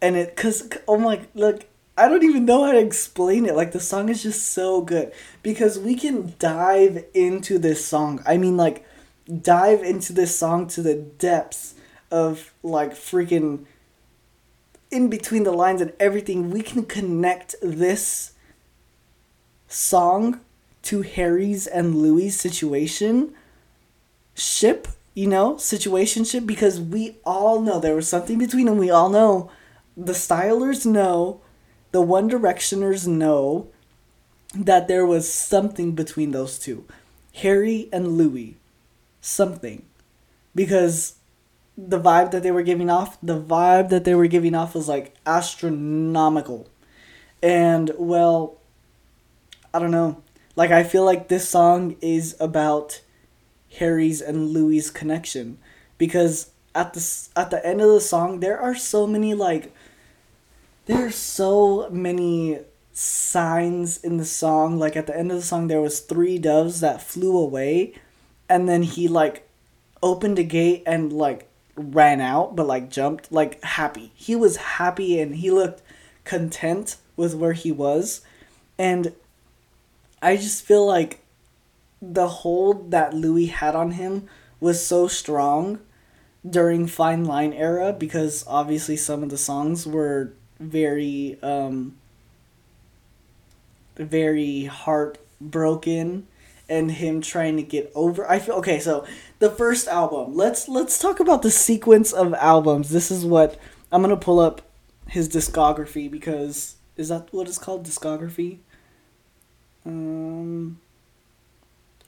And 0.00 0.16
it, 0.16 0.36
cause, 0.36 0.68
oh 0.86 0.98
my, 0.98 1.26
look, 1.34 1.66
I 1.96 2.08
don't 2.08 2.22
even 2.22 2.44
know 2.44 2.64
how 2.64 2.72
to 2.72 2.78
explain 2.78 3.46
it. 3.46 3.56
Like, 3.56 3.72
the 3.72 3.80
song 3.80 4.08
is 4.08 4.22
just 4.22 4.52
so 4.52 4.80
good. 4.80 5.12
Because 5.42 5.78
we 5.78 5.94
can 5.94 6.34
dive 6.38 7.04
into 7.14 7.58
this 7.58 7.84
song. 7.84 8.22
I 8.26 8.36
mean, 8.36 8.56
like, 8.56 8.84
dive 9.40 9.82
into 9.82 10.12
this 10.12 10.36
song 10.36 10.66
to 10.68 10.82
the 10.82 10.94
depths 10.94 11.74
of, 12.10 12.52
like, 12.62 12.92
freaking 12.92 13.64
in 14.90 15.08
between 15.08 15.44
the 15.44 15.52
lines 15.52 15.80
and 15.80 15.92
everything, 15.98 16.50
we 16.50 16.62
can 16.62 16.84
connect 16.84 17.54
this 17.62 18.32
song 19.66 20.40
to 20.82 21.00
Harry's 21.00 21.66
and 21.66 21.96
Louis' 21.96 22.30
situation 22.30 23.34
ship, 24.34 24.88
you 25.14 25.26
know, 25.26 25.56
situation 25.56 26.24
ship 26.24 26.44
because 26.44 26.78
we 26.80 27.16
all 27.24 27.60
know 27.60 27.80
there 27.80 27.94
was 27.94 28.08
something 28.08 28.38
between 28.38 28.66
them. 28.66 28.76
We 28.76 28.90
all 28.90 29.08
know 29.08 29.50
the 29.96 30.12
stylers 30.12 30.84
know, 30.84 31.40
the 31.92 32.02
One 32.02 32.28
Directioners 32.28 33.06
know 33.06 33.68
that 34.54 34.88
there 34.88 35.06
was 35.06 35.32
something 35.32 35.92
between 35.92 36.32
those 36.32 36.58
two. 36.58 36.84
Harry 37.36 37.88
and 37.92 38.18
Louis. 38.18 38.56
Something. 39.22 39.86
Because 40.54 41.14
the 41.78 41.98
vibe 41.98 42.32
that 42.32 42.42
they 42.42 42.50
were 42.50 42.62
giving 42.62 42.90
off, 42.90 43.16
the 43.22 43.40
vibe 43.40 43.88
that 43.88 44.04
they 44.04 44.14
were 44.14 44.26
giving 44.26 44.54
off 44.54 44.74
was 44.74 44.88
like 44.88 45.14
astronomical. 45.24 46.68
And 47.42 47.90
well, 47.96 48.58
I 49.72 49.78
don't 49.78 49.90
know. 49.90 50.22
Like 50.54 50.70
I 50.70 50.82
feel 50.82 51.04
like 51.04 51.28
this 51.28 51.48
song 51.48 51.96
is 52.02 52.36
about 52.38 53.00
Harry's 53.78 54.20
and 54.20 54.50
Louis' 54.50 54.90
connection 54.90 55.58
because 55.96 56.50
at 56.74 56.92
the 56.92 57.28
at 57.36 57.50
the 57.50 57.64
end 57.64 57.80
of 57.80 57.88
the 57.88 58.00
song 58.00 58.40
there 58.40 58.58
are 58.58 58.74
so 58.74 59.06
many 59.06 59.34
like 59.34 59.72
there 60.86 61.06
are 61.06 61.10
so 61.10 61.88
many 61.90 62.58
signs 62.92 63.98
in 63.98 64.18
the 64.18 64.24
song 64.24 64.78
like 64.78 64.96
at 64.96 65.06
the 65.06 65.16
end 65.16 65.30
of 65.30 65.38
the 65.38 65.42
song 65.42 65.68
there 65.68 65.80
was 65.80 66.00
three 66.00 66.38
doves 66.38 66.80
that 66.80 67.00
flew 67.00 67.38
away 67.38 67.94
and 68.52 68.68
then 68.68 68.82
he 68.82 69.08
like 69.08 69.48
opened 70.02 70.38
a 70.38 70.42
gate 70.42 70.82
and 70.84 71.10
like 71.10 71.48
ran 71.74 72.20
out 72.20 72.54
but 72.54 72.66
like 72.66 72.90
jumped 72.90 73.32
like 73.32 73.62
happy. 73.64 74.12
He 74.14 74.36
was 74.36 74.56
happy 74.56 75.18
and 75.18 75.36
he 75.36 75.50
looked 75.50 75.80
content 76.24 76.96
with 77.16 77.34
where 77.34 77.54
he 77.54 77.72
was. 77.72 78.20
And 78.78 79.14
i 80.20 80.36
just 80.36 80.64
feel 80.64 80.86
like 80.86 81.24
the 82.00 82.28
hold 82.28 82.92
that 82.92 83.12
louis 83.12 83.46
had 83.46 83.74
on 83.74 83.92
him 83.92 84.28
was 84.60 84.84
so 84.86 85.08
strong 85.08 85.80
during 86.48 86.86
fine 86.86 87.24
line 87.24 87.52
era 87.52 87.92
because 87.92 88.44
obviously 88.46 88.96
some 88.96 89.22
of 89.24 89.30
the 89.30 89.38
songs 89.38 89.84
were 89.84 90.32
very 90.60 91.38
um 91.42 91.96
very 93.96 94.64
heartbroken 94.66 96.26
and 96.72 96.90
him 96.90 97.20
trying 97.20 97.56
to 97.56 97.62
get 97.62 97.92
over 97.94 98.28
I 98.28 98.38
feel 98.38 98.54
okay, 98.56 98.80
so 98.80 99.06
the 99.40 99.50
first 99.50 99.86
album. 99.86 100.34
Let's 100.34 100.68
let's 100.68 100.98
talk 100.98 101.20
about 101.20 101.42
the 101.42 101.50
sequence 101.50 102.12
of 102.12 102.32
albums. 102.34 102.88
This 102.88 103.10
is 103.10 103.26
what 103.26 103.58
I'm 103.92 104.02
going 104.02 104.10
to 104.18 104.24
pull 104.24 104.40
up 104.40 104.62
his 105.06 105.28
discography 105.28 106.10
because 106.10 106.76
is 106.96 107.10
that 107.10 107.28
what 107.30 107.46
it's 107.46 107.58
called 107.58 107.86
discography? 107.86 108.58
Um 109.84 110.80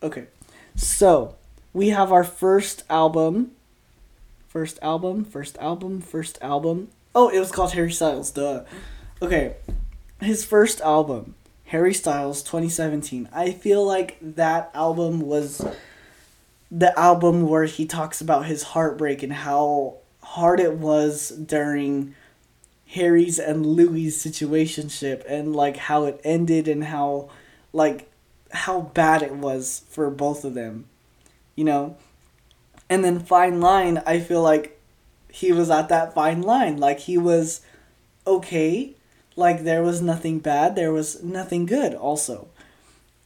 Okay. 0.02 0.26
So, 0.76 1.37
we 1.73 1.90
have 1.90 2.11
our 2.11 2.25
first 2.25 2.85
album. 2.88 3.52
First 4.49 4.78
album, 4.83 5.25
first 5.25 5.59
album, 5.59 6.00
first 6.00 6.38
album. 6.40 6.88
Oh, 7.14 7.28
it 7.28 7.38
was 7.38 7.52
called 7.52 7.73
Harry 7.73 7.92
Styles, 7.92 8.30
duh. 8.30 8.64
Okay. 9.21 9.56
His 10.21 10.44
first 10.44 10.80
album, 10.80 11.35
Harry 11.75 11.93
Styles 11.93 12.40
2017. 12.45 13.28
I 13.33 13.50
feel 13.50 13.85
like 13.85 14.16
that 14.23 14.71
album 14.75 15.19
was 15.19 15.66
the 16.71 16.97
album 16.97 17.49
where 17.49 17.64
he 17.64 17.85
talks 17.85 18.21
about 18.21 18.47
his 18.47 18.62
heartbreak 18.62 19.25
and 19.25 19.33
how 19.33 19.97
hard 20.23 20.61
it 20.61 20.75
was 20.75 21.31
during 21.31 22.14
Harry's 22.90 23.40
and 23.40 23.66
Louis 23.66 24.07
situationship 24.11 25.25
and 25.28 25.57
like 25.57 25.76
how 25.76 26.04
it 26.04 26.21
ended 26.23 26.69
and 26.69 26.85
how 26.85 27.28
like 27.73 28.09
how 28.52 28.83
bad 28.83 29.25
it 29.25 29.35
was 29.35 29.83
for 29.88 30.09
both 30.11 30.45
of 30.45 30.54
them. 30.54 30.85
You 31.57 31.64
know? 31.64 31.97
And 32.88 33.04
then 33.04 33.19
Fine 33.19 33.61
Line, 33.61 34.00
I 34.07 34.21
feel 34.21 34.43
like 34.43 34.81
he 35.28 35.50
was 35.50 35.71
at 35.71 35.88
that 35.88 36.14
fine 36.14 36.40
line. 36.40 36.76
Like 36.76 37.00
he 37.00 37.19
was 37.19 37.62
okay. 38.28 38.95
Like 39.37 39.64
there 39.64 39.83
was 39.83 40.00
nothing 40.00 40.38
bad, 40.38 40.76
there 40.76 40.93
was 40.93 41.23
nothing 41.23 41.67
good 41.67 41.95
also. 41.95 42.49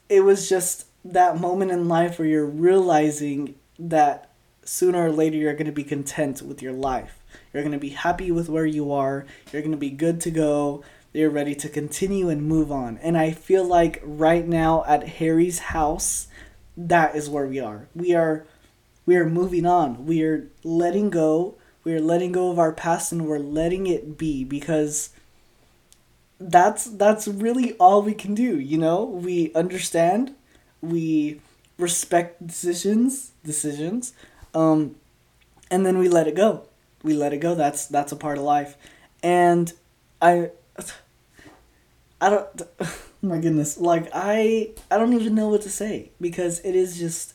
It 0.09 0.21
was 0.21 0.49
just 0.49 0.87
that 1.05 1.41
moment 1.41 1.71
in 1.71 1.89
life 1.89 2.19
where 2.19 2.29
you're 2.29 2.47
realizing 2.47 3.55
that 3.79 4.31
sooner 4.65 5.07
or 5.07 5.13
later 5.13 5.37
you're 5.37 5.55
going 5.55 5.67
to 5.67 5.73
be 5.73 5.85
content 5.85 6.43
with 6.43 6.63
your 6.63 6.73
life. 6.73 7.23
You're 7.53 7.63
going 7.63 7.73
to 7.73 7.79
be 7.79 7.91
happy 7.91 8.31
with 8.31 8.49
where 8.49 8.67
you 8.67 8.93
are. 8.93 9.27
You're 9.53 9.63
going 9.63 9.73
to 9.73 9.79
be 9.79 9.91
good 9.91 10.21
to 10.23 10.31
go. 10.31 10.83
You're 11.13 11.31
ready 11.31 11.55
to 11.57 11.69
continue 11.69 12.29
and 12.29 12.43
move 12.43 12.71
on. 12.71 12.99
And 12.99 13.17
I 13.17 13.31
feel 13.31 13.65
like 13.65 14.01
right 14.03 14.47
now 14.47 14.85
at 14.87 15.09
Harry's 15.09 15.59
house, 15.59 16.29
that 16.77 17.17
is 17.17 17.31
where 17.31 17.47
we 17.47 17.59
are. 17.59 17.89
We 17.95 18.15
are 18.15 18.47
we 19.07 19.17
are 19.17 19.29
moving 19.29 19.65
on. 19.65 20.05
We 20.05 20.23
are 20.23 20.51
letting 20.63 21.09
go. 21.09 21.57
We 21.83 21.95
are 21.95 22.01
letting 22.01 22.33
go 22.33 22.51
of 22.51 22.59
our 22.59 22.73
past 22.73 23.11
and 23.11 23.27
we're 23.27 23.39
letting 23.39 23.87
it 23.87 24.19
be 24.19 24.45
because 24.45 25.11
that's 26.41 26.85
that's 26.85 27.27
really 27.27 27.73
all 27.75 28.03
we 28.03 28.15
can 28.15 28.35
do, 28.35 28.59
you 28.59 28.79
know? 28.79 29.05
We 29.05 29.53
understand, 29.55 30.35
we 30.81 31.41
respect 31.79 32.47
decisions, 32.47 33.33
decisions. 33.45 34.13
Um 34.55 34.97
and 35.71 35.85
then 35.85 35.99
we 35.99 36.09
let 36.09 36.27
it 36.27 36.35
go. 36.35 36.65
We 37.03 37.15
let 37.15 37.33
it 37.33 37.39
go. 37.39 37.55
That's 37.55 37.87
that's 37.87 38.13
a 38.13 38.17
part 38.17 38.39
of 38.39 38.45
life. 38.45 38.77
And 39.23 39.73
I 40.23 40.51
I 42.21 42.31
don't 42.31 42.63
my 43.23 43.39
goodness. 43.39 43.79
Like 43.79 44.09
I 44.13 44.71
I 44.91 44.99
don't 44.99 45.15
even 45.15 45.35
know 45.35 45.49
what 45.49 45.63
to 45.63 45.71
say 45.71 46.11
because 46.21 46.61
it 46.61 46.75
is 46.77 46.99
just 46.99 47.35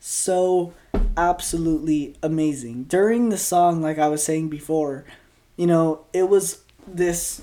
so 0.00 0.74
absolutely 1.16 2.16
amazing. 2.22 2.84
During 2.84 3.28
the 3.28 3.38
song 3.38 3.80
like 3.80 3.98
I 3.98 4.08
was 4.08 4.24
saying 4.24 4.48
before, 4.48 5.04
you 5.56 5.66
know, 5.68 6.06
it 6.12 6.28
was 6.28 6.62
this 6.86 7.42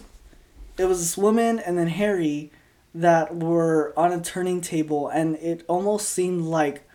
it 0.80 0.86
was 0.86 1.00
this 1.00 1.18
woman 1.18 1.60
and 1.60 1.78
then 1.78 1.88
Harry 1.88 2.52
that 2.96 3.36
were 3.36 3.94
on 3.98 4.12
a 4.14 4.22
turning 4.22 4.62
table 4.62 5.10
and 5.10 5.36
it 5.36 5.64
almost 5.68 6.10
seemed 6.10 6.44
like 6.44 6.88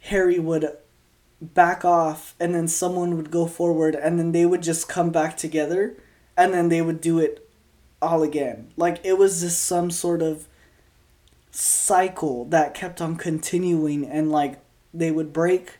Harry 0.00 0.38
would 0.38 0.66
back 1.40 1.84
off 1.84 2.34
and 2.40 2.54
then 2.54 2.66
someone 2.66 3.16
would 3.16 3.30
go 3.30 3.46
forward 3.46 3.94
and 3.94 4.18
then 4.18 4.32
they 4.32 4.44
would 4.44 4.62
just 4.62 4.88
come 4.88 5.10
back 5.10 5.36
together 5.36 5.96
and 6.36 6.52
then 6.52 6.68
they 6.68 6.82
would 6.82 7.00
do 7.00 7.18
it 7.20 7.48
all 8.02 8.22
again. 8.22 8.68
Like 8.76 9.00
it 9.04 9.16
was 9.16 9.40
just 9.40 9.62
some 9.62 9.90
sort 9.90 10.20
of 10.20 10.46
cycle 11.52 12.44
that 12.46 12.74
kept 12.74 13.00
on 13.00 13.16
continuing 13.16 14.04
and 14.04 14.32
like 14.32 14.58
they 14.92 15.12
would 15.12 15.32
break 15.32 15.74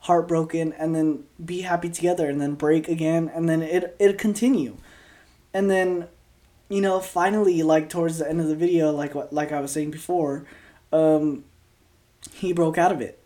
heartbroken 0.00 0.72
and 0.72 0.94
then 0.94 1.24
be 1.42 1.60
happy 1.60 1.88
together 1.88 2.28
and 2.28 2.40
then 2.40 2.54
break 2.54 2.88
again 2.88 3.30
and 3.32 3.48
then 3.48 3.62
it 3.62 3.94
it'd 4.00 4.18
continue. 4.18 4.76
And 5.52 5.70
then 5.70 6.08
you 6.68 6.80
know 6.80 7.00
finally 7.00 7.62
like 7.62 7.88
towards 7.88 8.18
the 8.18 8.28
end 8.28 8.40
of 8.40 8.46
the 8.46 8.54
video 8.54 8.92
like 8.92 9.14
what 9.14 9.32
like 9.32 9.50
I 9.50 9.60
was 9.60 9.72
saying 9.72 9.90
before 9.90 10.46
um 10.92 11.44
he 12.32 12.52
broke 12.52 12.78
out 12.78 12.92
of 12.92 13.00
it. 13.00 13.18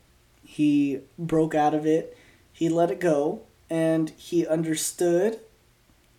He 0.42 1.00
broke 1.18 1.54
out 1.54 1.74
of 1.74 1.86
it. 1.86 2.16
He 2.52 2.68
let 2.68 2.90
it 2.90 3.00
go 3.00 3.42
and 3.68 4.10
he 4.10 4.46
understood 4.46 5.40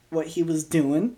what 0.09 0.27
he 0.27 0.43
was 0.43 0.63
doing 0.63 1.15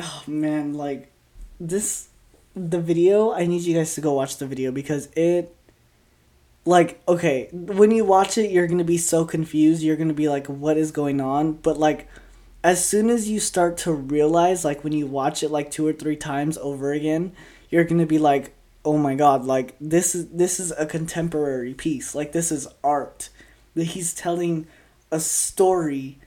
oh 0.00 0.22
man, 0.26 0.74
like 0.74 1.12
this 1.60 2.08
the 2.56 2.80
video, 2.80 3.32
I 3.32 3.46
need 3.46 3.62
you 3.62 3.74
guys 3.74 3.94
to 3.94 4.00
go 4.00 4.14
watch 4.14 4.38
the 4.38 4.46
video 4.46 4.72
because 4.72 5.08
it 5.14 5.54
like 6.64 7.00
okay, 7.06 7.48
when 7.52 7.90
you 7.90 8.04
watch 8.04 8.38
it, 8.38 8.50
you're 8.50 8.66
to 8.78 8.84
be 8.84 8.98
so 8.98 9.24
confused. 9.24 9.82
You're 9.82 9.96
to 10.08 10.14
be 10.14 10.28
like 10.28 10.46
what 10.46 10.76
is 10.76 10.90
going 10.90 11.20
on? 11.20 11.52
But 11.52 11.78
like 11.78 12.08
as 12.62 12.84
soon 12.84 13.08
as 13.10 13.28
you 13.28 13.40
start 13.40 13.76
to 13.78 13.92
realize 13.92 14.64
like 14.64 14.84
when 14.84 14.92
you 14.92 15.06
watch 15.06 15.42
it 15.42 15.50
like 15.50 15.70
two 15.70 15.86
or 15.86 15.92
three 15.92 16.16
times 16.16 16.58
over 16.58 16.92
again, 16.92 17.32
you're 17.70 17.84
to 17.84 18.06
be 18.06 18.18
like, 18.18 18.54
"Oh 18.84 18.98
my 18.98 19.14
god, 19.14 19.44
like 19.44 19.76
this 19.80 20.14
is 20.14 20.28
this 20.28 20.60
is 20.60 20.72
a 20.72 20.86
contemporary 20.86 21.74
piece. 21.74 22.14
Like 22.14 22.32
this 22.32 22.52
is 22.52 22.68
art." 22.84 23.30
That 23.74 23.84
he's 23.84 24.12
telling 24.12 24.66
a 25.10 25.20
story 25.20 26.18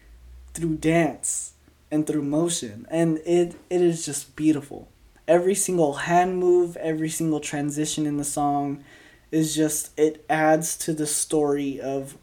through 0.54 0.78
dance 0.78 1.54
and 1.92 2.06
through 2.08 2.24
motion 2.24 2.88
and 2.90 3.20
it 3.20 3.56
it 3.70 3.82
is 3.82 4.06
just 4.06 4.36
beautiful 4.36 4.88
every 5.28 5.56
single 5.56 5.94
hand 5.94 6.38
move 6.38 6.76
every 6.78 7.10
single 7.10 7.40
transition 7.40 8.06
in 8.06 8.18
the 8.18 8.24
song 8.24 8.84
is 9.32 9.56
just 9.56 9.92
it 9.98 10.26
adds 10.30 10.76
to 10.76 10.94
the 10.94 11.08
story 11.08 11.80
of 11.80 12.18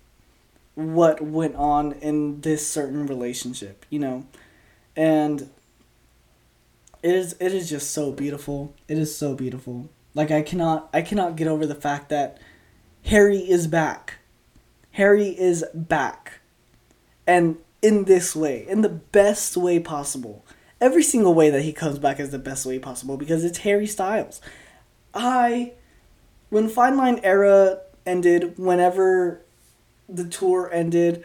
what 0.80 1.20
went 1.20 1.54
on 1.56 1.92
in 1.92 2.40
this 2.40 2.68
certain 2.68 3.06
relationship 3.06 3.84
you 3.90 3.98
know? 3.98 4.26
And 4.96 5.50
it 7.02 7.14
is 7.14 7.34
it 7.40 7.54
is 7.54 7.68
just 7.70 7.92
so 7.92 8.12
beautiful. 8.12 8.74
It 8.88 8.98
is 8.98 9.16
so 9.16 9.34
beautiful. 9.34 9.88
Like 10.14 10.30
i 10.30 10.42
cannot 10.42 10.90
i 10.92 11.02
cannot 11.02 11.36
get 11.36 11.48
over 11.48 11.66
the 11.66 11.74
fact 11.74 12.08
that 12.08 12.38
harry 13.04 13.38
is 13.38 13.66
back. 13.66 14.18
Harry 14.92 15.28
is 15.28 15.64
back. 15.74 16.40
And 17.26 17.58
in 17.82 18.04
this 18.04 18.34
way, 18.36 18.66
in 18.68 18.82
the 18.82 18.88
best 18.88 19.56
way 19.56 19.78
possible. 19.78 20.44
Every 20.80 21.02
single 21.02 21.34
way 21.34 21.50
that 21.50 21.62
he 21.62 21.72
comes 21.72 21.98
back 21.98 22.18
is 22.18 22.30
the 22.30 22.38
best 22.38 22.64
way 22.64 22.78
possible 22.78 23.16
because 23.16 23.44
it's 23.44 23.58
Harry 23.58 23.86
Styles. 23.86 24.40
I, 25.12 25.72
when 26.48 26.68
Fine 26.68 26.96
Line 26.96 27.20
era 27.22 27.80
ended, 28.06 28.58
whenever 28.58 29.42
the 30.14 30.24
tour 30.24 30.70
ended, 30.72 31.24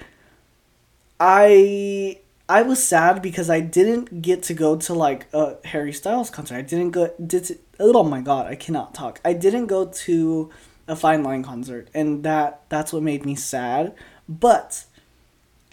I 1.19 2.19
I 2.47 2.61
was 2.61 2.83
sad 2.83 3.21
because 3.21 3.49
I 3.49 3.59
didn't 3.59 4.21
get 4.21 4.43
to 4.43 4.53
go 4.53 4.75
to 4.77 4.93
like 4.93 5.27
a 5.33 5.55
Harry 5.65 5.93
Styles 5.93 6.29
concert. 6.29 6.55
I 6.55 6.61
didn't 6.61 6.91
go 6.91 7.13
did 7.25 7.59
oh 7.79 8.03
my 8.03 8.21
god, 8.21 8.47
I 8.47 8.55
cannot 8.55 8.93
talk. 8.93 9.19
I 9.25 9.33
didn't 9.33 9.67
go 9.67 9.85
to 9.85 10.51
a 10.87 10.95
Fine 10.95 11.23
Line 11.23 11.43
concert 11.43 11.89
and 11.93 12.23
that 12.23 12.61
that's 12.69 12.93
what 12.93 13.03
made 13.03 13.25
me 13.25 13.35
sad. 13.35 13.93
But 14.29 14.85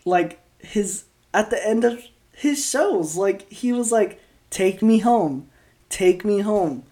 like 0.04 0.40
his 0.58 1.04
at 1.34 1.50
the 1.50 1.66
end 1.66 1.84
of 1.84 2.02
his 2.34 2.68
shows. 2.68 3.16
Like 3.16 3.50
he 3.50 3.72
was 3.72 3.92
like, 3.92 4.20
"Take 4.50 4.82
me 4.82 4.98
home, 4.98 5.48
take 5.88 6.24
me 6.24 6.40
home." 6.40 6.84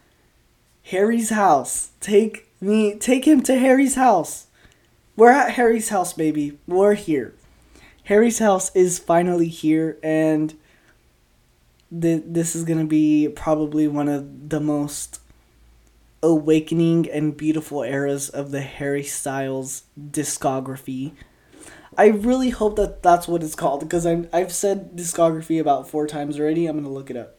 Harry's 0.84 1.30
house. 1.30 1.90
Take 2.00 2.48
me. 2.60 2.96
Take 2.96 3.24
him 3.26 3.42
to 3.42 3.58
Harry's 3.58 3.94
house. 3.94 4.46
We're 5.20 5.32
at 5.32 5.52
Harry's 5.52 5.90
house, 5.90 6.14
baby. 6.14 6.58
We're 6.66 6.94
here. 6.94 7.34
Harry's 8.04 8.38
house 8.38 8.74
is 8.74 8.98
finally 8.98 9.48
here, 9.48 9.98
and 10.02 10.54
the, 11.92 12.22
this 12.24 12.56
is 12.56 12.64
gonna 12.64 12.86
be 12.86 13.28
probably 13.28 13.86
one 13.86 14.08
of 14.08 14.48
the 14.48 14.60
most 14.60 15.20
awakening 16.22 17.10
and 17.10 17.36
beautiful 17.36 17.82
eras 17.82 18.30
of 18.30 18.50
the 18.50 18.62
Harry 18.62 19.02
Styles 19.02 19.82
discography 20.00 21.12
I 21.98 22.06
really 22.06 22.48
hope 22.48 22.76
that 22.76 23.02
that's 23.02 23.28
what 23.28 23.42
it's 23.42 23.54
called 23.54 23.80
because 23.80 24.06
I'm 24.06 24.26
I've 24.32 24.54
said 24.54 24.96
discography 24.96 25.60
about 25.60 25.86
four 25.86 26.06
times 26.06 26.40
already. 26.40 26.64
I'm 26.64 26.76
gonna 26.76 26.88
look 26.88 27.10
it 27.10 27.18
up. 27.18 27.38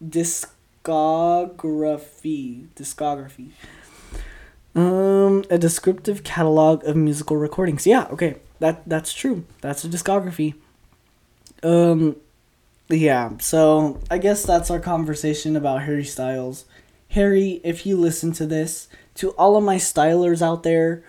Discography, 0.00 2.68
discography. 2.76 3.50
Um, 4.76 5.44
a 5.50 5.58
descriptive 5.58 6.22
catalog 6.22 6.84
of 6.84 6.96
musical 6.96 7.36
recordings. 7.36 7.86
Yeah, 7.86 8.06
okay, 8.10 8.36
that 8.60 8.88
that's 8.88 9.12
true. 9.12 9.44
That's 9.60 9.84
a 9.84 9.88
discography. 9.88 10.54
Um, 11.62 12.16
yeah. 12.88 13.32
So 13.40 14.00
I 14.10 14.18
guess 14.18 14.44
that's 14.44 14.70
our 14.70 14.80
conversation 14.80 15.56
about 15.56 15.82
Harry 15.82 16.04
Styles. 16.04 16.66
Harry, 17.10 17.60
if 17.64 17.86
you 17.86 17.96
listen 17.96 18.32
to 18.32 18.46
this, 18.46 18.88
to 19.14 19.30
all 19.30 19.56
of 19.56 19.64
my 19.64 19.76
stylers 19.76 20.42
out 20.42 20.62
there 20.62 21.02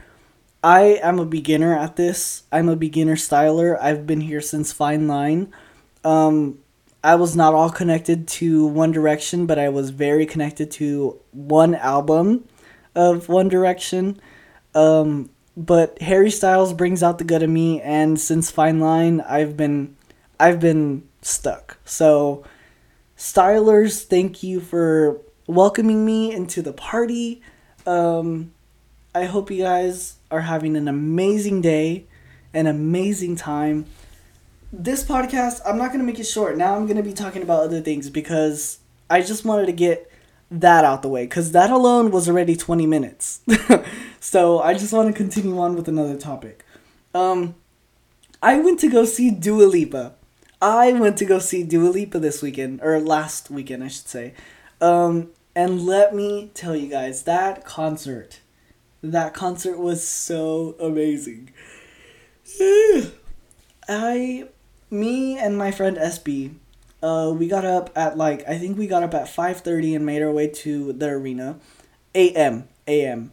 I 0.64 1.00
am 1.04 1.20
a 1.20 1.26
beginner 1.26 1.78
at 1.78 1.96
this. 1.96 2.44
I'm 2.52 2.68
a 2.68 2.76
beginner 2.76 3.16
styler. 3.16 3.80
I've 3.82 4.08
been 4.08 4.22
here 4.22 4.42
since 4.42 4.74
Fine 4.74 5.08
Line. 5.08 5.54
Um, 6.04 6.60
I 7.04 7.16
was 7.16 7.36
not 7.36 7.54
all 7.54 7.70
connected 7.70 8.28
to 8.28 8.66
One 8.66 8.92
Direction, 8.92 9.46
but 9.46 9.60
I 9.60 9.70
was 9.70 9.92
very 9.92 10.26
connected 10.26 10.72
to 10.72 11.20
one 11.32 11.76
album 11.76 12.46
of 12.98 13.30
One 13.30 13.48
Direction. 13.48 14.20
Um, 14.76 15.30
but 15.56 16.02
Harry 16.02 16.30
Styles 16.30 16.74
brings 16.74 17.02
out 17.02 17.20
the 17.20 17.24
good 17.24 17.44
in 17.44 17.54
me, 17.54 17.82
and 17.82 18.20
since 18.20 18.52
Fine 18.52 18.80
Line, 18.80 19.22
I've 19.22 19.56
been, 19.56 19.96
I've 20.40 20.60
been 20.60 21.08
stuck. 21.22 21.78
So, 21.86 22.44
Stylers, 23.18 24.04
thank 24.04 24.44
you 24.44 24.60
for 24.60 25.22
welcoming 25.48 26.06
me 26.06 26.34
into 26.34 26.62
the 26.62 26.74
party. 26.74 27.42
Um, 27.86 28.52
I 29.16 29.26
hope 29.26 29.50
you 29.50 29.64
guys 29.64 30.18
are 30.30 30.42
having 30.42 30.76
an 30.76 30.88
amazing 30.88 31.62
day, 31.62 32.06
an 32.54 32.68
amazing 32.68 33.36
time. 33.36 33.86
This 34.72 35.04
podcast, 35.04 35.62
I'm 35.66 35.78
not 35.78 35.92
gonna 35.92 36.04
make 36.04 36.20
it 36.20 36.26
short. 36.26 36.58
Now 36.58 36.76
I'm 36.76 36.86
gonna 36.86 37.02
be 37.02 37.14
talking 37.14 37.42
about 37.42 37.64
other 37.64 37.82
things 37.82 38.10
because 38.10 38.80
I 39.10 39.22
just 39.22 39.46
wanted 39.46 39.68
to 39.68 39.72
get 39.72 40.12
that 40.50 40.86
out 40.86 41.02
the 41.02 41.10
way 41.10 41.26
because 41.26 41.52
that 41.52 41.70
alone 41.70 42.12
was 42.12 42.30
already 42.30 42.56
20 42.56 42.86
minutes. 42.86 43.42
so 44.20 44.60
I 44.60 44.74
just 44.74 44.94
want 44.94 45.08
to 45.08 45.14
continue 45.14 45.60
on 45.60 45.76
with 45.76 45.88
another 45.88 46.18
topic. 46.18 46.64
Um, 47.14 47.56
I 48.42 48.60
went 48.60 48.80
to 48.82 48.90
go 48.90 49.06
see 49.06 49.32
Dua 49.32 49.66
Lipa. 49.66 50.14
I 50.62 50.94
went 50.94 51.18
to 51.18 51.26
go 51.26 51.40
see 51.40 51.64
Dua 51.64 51.90
Lipa 51.90 52.20
this 52.20 52.42
weekend, 52.42 52.82
or 52.82 53.00
last 53.00 53.50
weekend, 53.50 53.84
I 53.84 53.88
should 53.90 54.08
say. 54.08 54.34
Um, 54.82 55.30
and 55.56 55.82
let 55.82 56.14
me 56.16 56.52
tell 56.54 56.76
you 56.76 56.88
guys, 56.90 57.24
that 57.24 57.66
concert, 57.66 58.40
that 59.02 59.34
concert 59.34 59.78
was 59.78 60.08
so 60.08 60.76
amazing. 60.80 61.52
I, 63.90 64.48
me 64.90 65.38
and 65.38 65.58
my 65.58 65.72
friend 65.72 65.98
SB, 65.98 66.56
uh, 67.02 67.34
we 67.36 67.48
got 67.48 67.66
up 67.66 67.92
at 67.96 68.18
like 68.18 68.48
I 68.48 68.58
think 68.58 68.78
we 68.78 68.88
got 68.88 69.04
up 69.04 69.14
at 69.14 69.30
five 69.30 69.62
thirty 69.62 69.94
and 69.94 70.06
made 70.06 70.22
our 70.22 70.32
way 70.32 70.48
to 70.48 70.94
the 70.94 71.08
arena, 71.08 71.60
a.m. 72.16 72.68
a.m. 72.88 73.32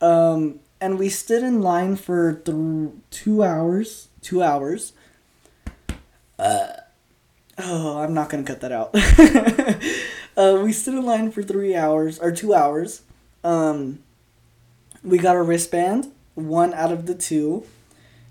Um, 0.00 0.60
and 0.80 0.98
we 0.98 1.08
stood 1.08 1.42
in 1.42 1.62
line 1.62 1.96
for 1.96 2.34
th- 2.34 2.90
two 3.10 3.42
hours. 3.42 4.08
Two 4.20 4.42
hours. 4.42 4.92
Uh, 6.38 6.68
oh, 7.58 7.98
I'm 7.98 8.14
not 8.14 8.28
gonna 8.30 8.42
cut 8.42 8.60
that 8.62 8.72
out. 8.72 8.90
uh, 10.36 10.60
we 10.62 10.72
stood 10.72 10.94
in 10.94 11.04
line 11.04 11.30
for 11.30 11.42
three 11.42 11.76
hours 11.76 12.18
or 12.18 12.32
two 12.32 12.52
hours. 12.52 13.02
Um, 13.44 14.00
we 15.02 15.18
got 15.18 15.36
a 15.36 15.42
wristband, 15.42 16.10
one 16.34 16.74
out 16.74 16.90
of 16.90 17.06
the 17.06 17.14
two 17.14 17.64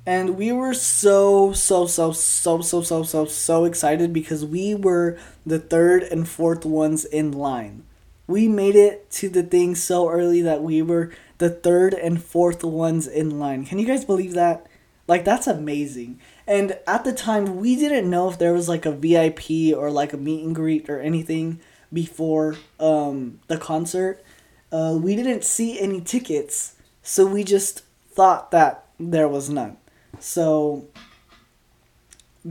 and 0.05 0.35
we 0.37 0.51
were 0.51 0.73
so, 0.73 1.53
so, 1.53 1.87
so, 1.87 2.11
so, 2.11 2.61
so, 2.61 2.81
so, 2.81 3.03
so, 3.03 3.25
so 3.25 3.65
excited 3.65 4.11
because 4.11 4.43
we 4.43 4.75
were 4.75 5.17
the 5.45 5.59
third 5.59 6.03
and 6.03 6.27
fourth 6.27 6.65
ones 6.65 7.05
in 7.05 7.31
line. 7.31 7.83
We 8.27 8.49
made 8.49 8.75
it 8.75 9.09
to 9.11 9.29
the 9.29 9.43
thing 9.43 9.75
so 9.75 10.09
early 10.09 10.41
that 10.41 10.61
we 10.61 10.81
were 10.81 11.11
the 11.37 11.49
third 11.49 11.93
and 11.93 12.21
fourth 12.21 12.65
ones 12.65 13.07
in 13.07 13.39
line. 13.39 13.65
Can 13.65 13.79
you 13.79 13.85
guys 13.85 14.03
believe 14.03 14.33
that? 14.33 14.67
Like, 15.07 15.23
that's 15.23 15.47
amazing. 15.47 16.19
And 16.47 16.77
at 16.85 17.05
the 17.05 17.13
time, 17.13 17.57
we 17.57 17.75
didn't 17.77 18.09
know 18.09 18.29
if 18.29 18.37
there 18.37 18.53
was 18.53 18.67
like 18.67 18.85
a 18.85 18.91
VIP 18.91 19.75
or 19.75 19.89
like 19.89 20.11
a 20.11 20.17
meet 20.17 20.43
and 20.43 20.55
greet 20.55 20.89
or 20.89 20.99
anything 20.99 21.61
before 21.93 22.57
um, 22.79 23.39
the 23.47 23.57
concert. 23.57 24.21
Uh, 24.69 24.97
we 25.01 25.15
didn't 25.15 25.45
see 25.45 25.79
any 25.79 26.01
tickets, 26.01 26.75
so 27.03 27.25
we 27.25 27.43
just 27.43 27.83
thought 28.09 28.51
that 28.51 28.85
there 28.99 29.27
was 29.27 29.49
none 29.49 29.77
so 30.23 30.87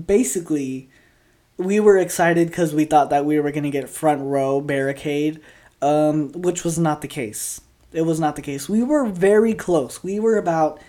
basically, 0.06 0.90
we 1.56 1.80
were 1.80 1.96
excited 1.96 2.48
because 2.48 2.74
we 2.74 2.84
thought 2.84 3.08
that 3.08 3.24
we 3.24 3.40
were 3.40 3.50
going 3.50 3.64
to 3.64 3.70
get 3.70 3.88
front 3.88 4.20
row 4.20 4.60
barricade, 4.60 5.40
um, 5.80 6.32
which 6.32 6.64
was 6.64 6.78
not 6.78 7.00
the 7.00 7.08
case. 7.08 7.62
It 7.90 8.02
was 8.02 8.20
not 8.20 8.36
the 8.36 8.42
case. 8.42 8.68
We 8.68 8.82
were 8.82 9.06
very 9.06 9.54
close. 9.54 10.04
We 10.04 10.20
were 10.20 10.36
about 10.36 10.80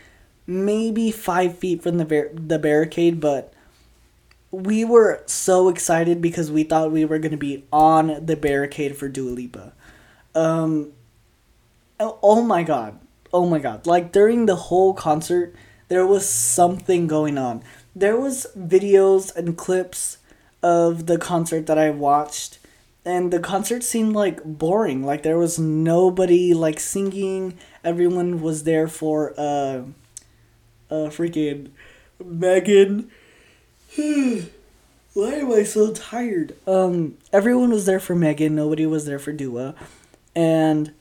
maybe 0.45 1.09
five 1.09 1.57
feet 1.57 1.81
from 1.81 1.99
the 1.99 2.05
bar- 2.05 2.31
the 2.33 2.59
barricade, 2.59 3.21
but 3.21 3.53
we 4.51 4.83
were 4.83 5.23
so 5.25 5.69
excited 5.69 6.21
because 6.21 6.51
we 6.51 6.63
thought 6.63 6.91
we 6.91 7.05
were 7.05 7.17
going 7.17 7.31
to 7.31 7.37
be 7.37 7.63
on 7.71 8.25
the 8.25 8.35
barricade 8.35 8.97
for 8.97 9.07
Dua 9.07 9.31
Lipa. 9.31 9.71
Um, 10.35 10.91
oh, 11.97 12.19
oh 12.21 12.41
my 12.41 12.63
god. 12.63 12.99
Oh 13.33 13.47
my 13.47 13.59
god. 13.59 13.87
Like 13.87 14.11
during 14.11 14.47
the 14.47 14.55
whole 14.55 14.93
concert, 14.93 15.55
there 15.93 16.07
was 16.07 16.27
something 16.27 17.05
going 17.05 17.37
on. 17.37 17.61
There 17.95 18.19
was 18.19 18.47
videos 18.57 19.33
and 19.35 19.55
clips 19.55 20.17
of 20.63 21.05
the 21.05 21.19
concert 21.19 21.67
that 21.67 21.77
I 21.77 21.91
watched 21.91 22.57
and 23.05 23.31
the 23.31 23.39
concert 23.39 23.83
seemed 23.83 24.15
like 24.15 24.43
boring. 24.43 25.03
Like 25.03 25.21
there 25.21 25.37
was 25.37 25.59
nobody 25.59 26.55
like 26.55 26.79
singing. 26.79 27.59
Everyone 27.83 28.41
was 28.41 28.63
there 28.63 28.87
for 28.87 29.35
uh 29.37 29.83
uh 30.89 31.09
freaking 31.13 31.69
Megan. 32.23 33.11
Why 33.95 35.33
am 35.35 35.51
I 35.51 35.61
so 35.61 35.93
tired? 35.93 36.55
Um 36.65 37.19
everyone 37.31 37.69
was 37.69 37.85
there 37.85 37.99
for 37.99 38.15
Megan, 38.15 38.55
nobody 38.55 38.87
was 38.87 39.05
there 39.05 39.19
for 39.19 39.31
Dua. 39.31 39.75
And 40.33 40.91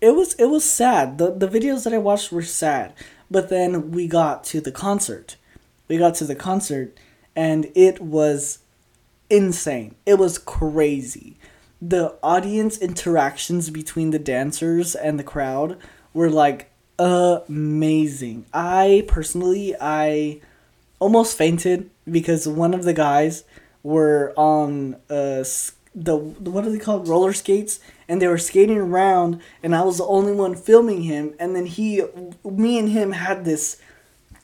it 0.00 0.14
was 0.14 0.34
it 0.34 0.46
was 0.46 0.62
sad. 0.62 1.18
The 1.18 1.32
the 1.32 1.48
videos 1.48 1.82
that 1.82 1.92
I 1.92 1.98
watched 1.98 2.30
were 2.30 2.44
sad 2.44 2.94
but 3.30 3.48
then 3.48 3.90
we 3.90 4.06
got 4.06 4.44
to 4.44 4.60
the 4.60 4.72
concert. 4.72 5.36
We 5.86 5.98
got 5.98 6.14
to 6.16 6.24
the 6.24 6.34
concert 6.34 6.96
and 7.34 7.70
it 7.74 8.00
was 8.00 8.58
insane. 9.30 9.94
It 10.06 10.14
was 10.14 10.38
crazy. 10.38 11.36
The 11.80 12.16
audience 12.22 12.78
interactions 12.78 13.70
between 13.70 14.10
the 14.10 14.18
dancers 14.18 14.94
and 14.94 15.18
the 15.18 15.24
crowd 15.24 15.78
were 16.12 16.30
like 16.30 16.70
amazing. 16.98 18.46
I 18.52 19.04
personally 19.06 19.74
I 19.80 20.40
almost 20.98 21.38
fainted 21.38 21.90
because 22.10 22.48
one 22.48 22.74
of 22.74 22.84
the 22.84 22.92
guys 22.92 23.44
were 23.82 24.32
on 24.36 24.96
uh 25.08 25.44
the 26.04 26.16
what 26.16 26.64
are 26.64 26.70
they 26.70 26.78
called? 26.78 27.08
Roller 27.08 27.32
skates? 27.32 27.80
And 28.08 28.22
they 28.22 28.28
were 28.28 28.38
skating 28.38 28.78
around 28.78 29.40
and 29.62 29.74
I 29.74 29.82
was 29.82 29.98
the 29.98 30.06
only 30.06 30.32
one 30.32 30.54
filming 30.54 31.02
him 31.02 31.34
and 31.38 31.54
then 31.54 31.66
he 31.66 32.02
me 32.44 32.78
and 32.78 32.90
him 32.90 33.12
had 33.12 33.44
this 33.44 33.80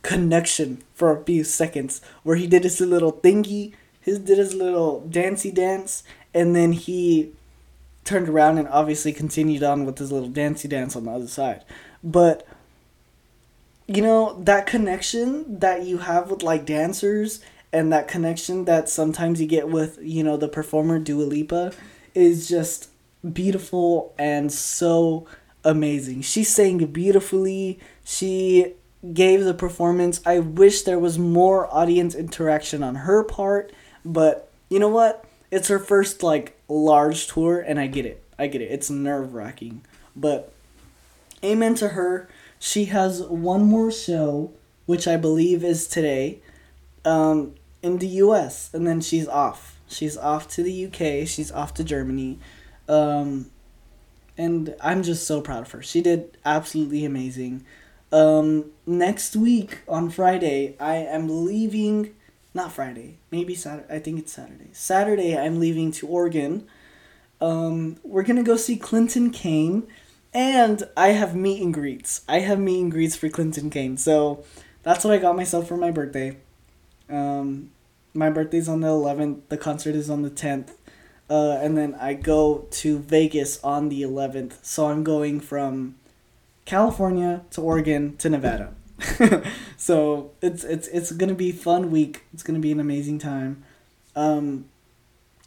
connection 0.02 0.82
for 0.94 1.10
a 1.10 1.24
few 1.24 1.44
seconds 1.44 2.02
where 2.22 2.36
he 2.36 2.46
did 2.46 2.64
his 2.64 2.80
little 2.80 3.12
thingy 3.12 3.72
his 4.00 4.18
did 4.18 4.36
his 4.36 4.54
little 4.54 5.00
dancey 5.08 5.50
dance 5.50 6.02
and 6.34 6.54
then 6.54 6.72
he 6.72 7.32
turned 8.04 8.28
around 8.28 8.58
and 8.58 8.68
obviously 8.68 9.12
continued 9.12 9.62
on 9.62 9.86
with 9.86 9.98
his 9.98 10.12
little 10.12 10.28
dancey 10.28 10.68
dance 10.68 10.94
on 10.94 11.04
the 11.04 11.10
other 11.10 11.26
side. 11.26 11.64
But 12.02 12.46
you 13.86 14.02
know 14.02 14.38
that 14.42 14.66
connection 14.66 15.58
that 15.60 15.84
you 15.84 15.98
have 15.98 16.30
with 16.30 16.42
like 16.42 16.64
dancers 16.64 17.40
and 17.74 17.92
that 17.92 18.08
connection 18.08 18.64
that 18.64 18.88
sometimes 18.88 19.40
you 19.40 19.46
get 19.46 19.68
with 19.68 19.98
you 20.00 20.22
know 20.22 20.36
the 20.36 20.48
performer 20.48 20.98
Dua 20.98 21.24
Lipa 21.24 21.72
is 22.14 22.48
just 22.48 22.88
beautiful 23.32 24.14
and 24.16 24.52
so 24.52 25.26
amazing. 25.64 26.22
She 26.22 26.44
sang 26.44 26.78
beautifully. 26.86 27.80
She 28.04 28.74
gave 29.12 29.44
the 29.44 29.54
performance. 29.54 30.20
I 30.24 30.38
wish 30.38 30.82
there 30.82 30.98
was 30.98 31.18
more 31.18 31.72
audience 31.74 32.14
interaction 32.14 32.82
on 32.82 32.94
her 32.94 33.24
part, 33.24 33.72
but 34.04 34.50
you 34.68 34.78
know 34.78 34.88
what? 34.88 35.24
It's 35.50 35.68
her 35.68 35.78
first 35.78 36.22
like 36.22 36.56
large 36.68 37.26
tour 37.26 37.60
and 37.60 37.80
I 37.80 37.88
get 37.88 38.06
it. 38.06 38.22
I 38.38 38.46
get 38.46 38.62
it. 38.62 38.70
It's 38.70 38.90
nerve-wracking. 38.90 39.84
But 40.14 40.52
amen 41.42 41.74
to 41.76 41.88
her. 41.88 42.28
She 42.58 42.86
has 42.86 43.22
one 43.22 43.64
more 43.64 43.90
show 43.90 44.52
which 44.86 45.08
I 45.08 45.16
believe 45.16 45.64
is 45.64 45.88
today. 45.88 46.40
Um 47.04 47.54
in 47.84 47.98
the 47.98 48.08
US 48.08 48.72
and 48.72 48.86
then 48.86 49.00
she's 49.00 49.28
off. 49.28 49.78
She's 49.86 50.16
off 50.16 50.48
to 50.48 50.62
the 50.62 50.86
UK, 50.86 51.28
she's 51.28 51.52
off 51.52 51.74
to 51.74 51.84
Germany. 51.84 52.38
Um, 52.88 53.50
and 54.36 54.74
I'm 54.80 55.02
just 55.02 55.26
so 55.26 55.40
proud 55.40 55.62
of 55.62 55.70
her. 55.72 55.82
She 55.82 56.00
did 56.00 56.36
absolutely 56.44 57.04
amazing. 57.04 57.64
Um, 58.10 58.70
next 58.86 59.36
week 59.36 59.80
on 59.86 60.10
Friday, 60.10 60.76
I 60.80 60.96
am 60.96 61.44
leaving. 61.44 62.14
Not 62.54 62.72
Friday, 62.72 63.18
maybe 63.30 63.54
Saturday. 63.54 63.94
I 63.94 63.98
think 63.98 64.18
it's 64.18 64.32
Saturday. 64.32 64.68
Saturday, 64.72 65.36
I'm 65.36 65.60
leaving 65.60 65.92
to 65.92 66.06
Oregon. 66.06 66.66
Um, 67.40 67.98
we're 68.02 68.22
gonna 68.22 68.44
go 68.44 68.56
see 68.56 68.76
Clinton 68.76 69.30
Kane, 69.30 69.86
and 70.32 70.84
I 70.96 71.08
have 71.08 71.34
meet 71.34 71.60
and 71.60 71.74
greets. 71.74 72.22
I 72.28 72.40
have 72.40 72.60
meet 72.60 72.80
and 72.80 72.92
greets 72.92 73.16
for 73.16 73.28
Clinton 73.28 73.70
Kane, 73.70 73.96
so 73.96 74.44
that's 74.84 75.04
what 75.04 75.12
I 75.12 75.18
got 75.18 75.36
myself 75.36 75.66
for 75.66 75.76
my 75.76 75.90
birthday. 75.90 76.36
Um, 77.10 77.70
my 78.14 78.30
birthday's 78.30 78.68
on 78.68 78.80
the 78.80 78.88
11th. 78.88 79.40
The 79.48 79.56
concert 79.56 79.94
is 79.94 80.08
on 80.08 80.22
the 80.22 80.30
10th. 80.30 80.70
Uh, 81.28 81.58
and 81.60 81.76
then 81.76 81.94
I 81.96 82.14
go 82.14 82.66
to 82.70 82.98
Vegas 82.98 83.62
on 83.64 83.88
the 83.88 84.02
11th. 84.02 84.64
So 84.64 84.86
I'm 84.86 85.02
going 85.02 85.40
from 85.40 85.96
California 86.64 87.42
to 87.50 87.60
Oregon 87.60 88.16
to 88.18 88.30
Nevada. 88.30 88.74
so 89.76 90.30
it's 90.40 90.62
it's 90.64 90.86
it's 90.88 91.10
gonna 91.12 91.34
be 91.34 91.50
fun 91.50 91.90
week. 91.90 92.24
It's 92.32 92.42
gonna 92.42 92.60
be 92.60 92.70
an 92.70 92.78
amazing 92.78 93.18
time. 93.18 93.64
Um, 94.14 94.66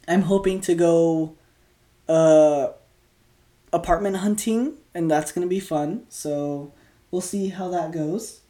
I'm 0.06 0.22
hoping 0.22 0.60
to 0.62 0.74
go 0.74 1.34
uh, 2.08 2.68
apartment 3.72 4.16
hunting 4.16 4.74
and 4.94 5.10
that's 5.10 5.32
gonna 5.32 5.46
be 5.46 5.60
fun. 5.60 6.04
So 6.08 6.72
we'll 7.10 7.22
see 7.22 7.48
how 7.48 7.68
that 7.70 7.92
goes. 7.92 8.40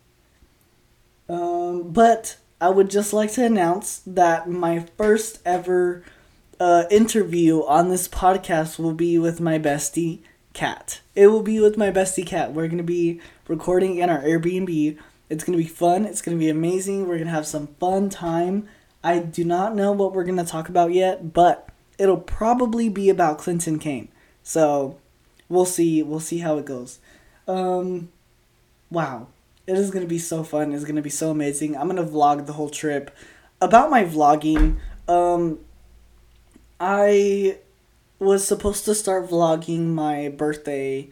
Um, 1.28 1.90
but 1.90 2.36
I 2.60 2.70
would 2.70 2.90
just 2.90 3.12
like 3.12 3.32
to 3.32 3.44
announce 3.44 4.02
that 4.06 4.48
my 4.48 4.86
first 4.96 5.40
ever 5.44 6.02
uh, 6.58 6.84
interview 6.90 7.64
on 7.64 7.88
this 7.88 8.08
podcast 8.08 8.78
will 8.78 8.94
be 8.94 9.16
with 9.16 9.40
my 9.40 9.58
bestie 9.58 10.20
cat. 10.54 11.00
It 11.14 11.28
will 11.28 11.44
be 11.44 11.60
with 11.60 11.76
my 11.76 11.92
bestie 11.92 12.26
cat. 12.26 12.52
We're 12.52 12.66
gonna 12.66 12.82
be 12.82 13.20
recording 13.46 13.98
in 13.98 14.10
our 14.10 14.22
Airbnb. 14.22 14.98
It's 15.30 15.44
gonna 15.44 15.58
be 15.58 15.68
fun. 15.68 16.04
It's 16.04 16.20
gonna 16.20 16.36
be 16.36 16.48
amazing. 16.48 17.06
We're 17.06 17.18
gonna 17.18 17.30
have 17.30 17.46
some 17.46 17.68
fun 17.78 18.10
time. 18.10 18.68
I 19.04 19.20
do 19.20 19.44
not 19.44 19.76
know 19.76 19.92
what 19.92 20.12
we're 20.12 20.24
gonna 20.24 20.44
talk 20.44 20.68
about 20.68 20.92
yet, 20.92 21.32
but 21.32 21.68
it'll 21.96 22.16
probably 22.16 22.88
be 22.88 23.08
about 23.08 23.38
Clinton 23.38 23.78
Kane. 23.78 24.08
So 24.42 24.98
we'll 25.48 25.64
see. 25.64 26.02
We'll 26.02 26.18
see 26.18 26.38
how 26.38 26.58
it 26.58 26.64
goes. 26.64 26.98
Um, 27.46 28.08
wow, 28.90 29.28
it 29.68 29.76
is 29.76 29.90
gonna 29.90 30.06
be 30.06 30.18
so 30.18 30.42
fun. 30.42 30.72
It's 30.72 30.84
gonna 30.84 31.02
be 31.02 31.10
so 31.10 31.30
amazing. 31.30 31.76
I'm 31.76 31.88
gonna 31.88 32.02
vlog 32.02 32.46
the 32.46 32.54
whole 32.54 32.70
trip. 32.70 33.14
About 33.60 33.90
my 33.90 34.02
vlogging, 34.02 34.78
um, 35.06 35.58
I 36.80 37.58
was 38.18 38.46
supposed 38.46 38.86
to 38.86 38.94
start 38.94 39.28
vlogging 39.28 39.88
my 39.88 40.30
birthday 40.30 41.10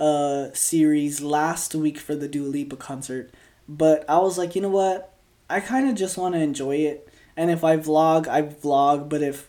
uh 0.00 0.48
series 0.52 1.20
last 1.20 1.76
week 1.76 1.96
for 1.96 2.16
the 2.16 2.26
Dua 2.26 2.48
Lipa 2.48 2.74
concert, 2.74 3.32
but 3.68 4.04
I 4.08 4.18
was 4.18 4.36
like, 4.36 4.56
you 4.56 4.62
know 4.62 4.68
what? 4.68 5.14
I 5.48 5.60
kind 5.60 5.88
of 5.88 5.94
just 5.94 6.18
want 6.18 6.34
to 6.34 6.40
enjoy 6.40 6.76
it, 6.78 7.08
and 7.36 7.52
if 7.52 7.62
I 7.62 7.76
vlog, 7.76 8.26
I 8.26 8.42
vlog. 8.42 9.08
But 9.08 9.22
if 9.22 9.48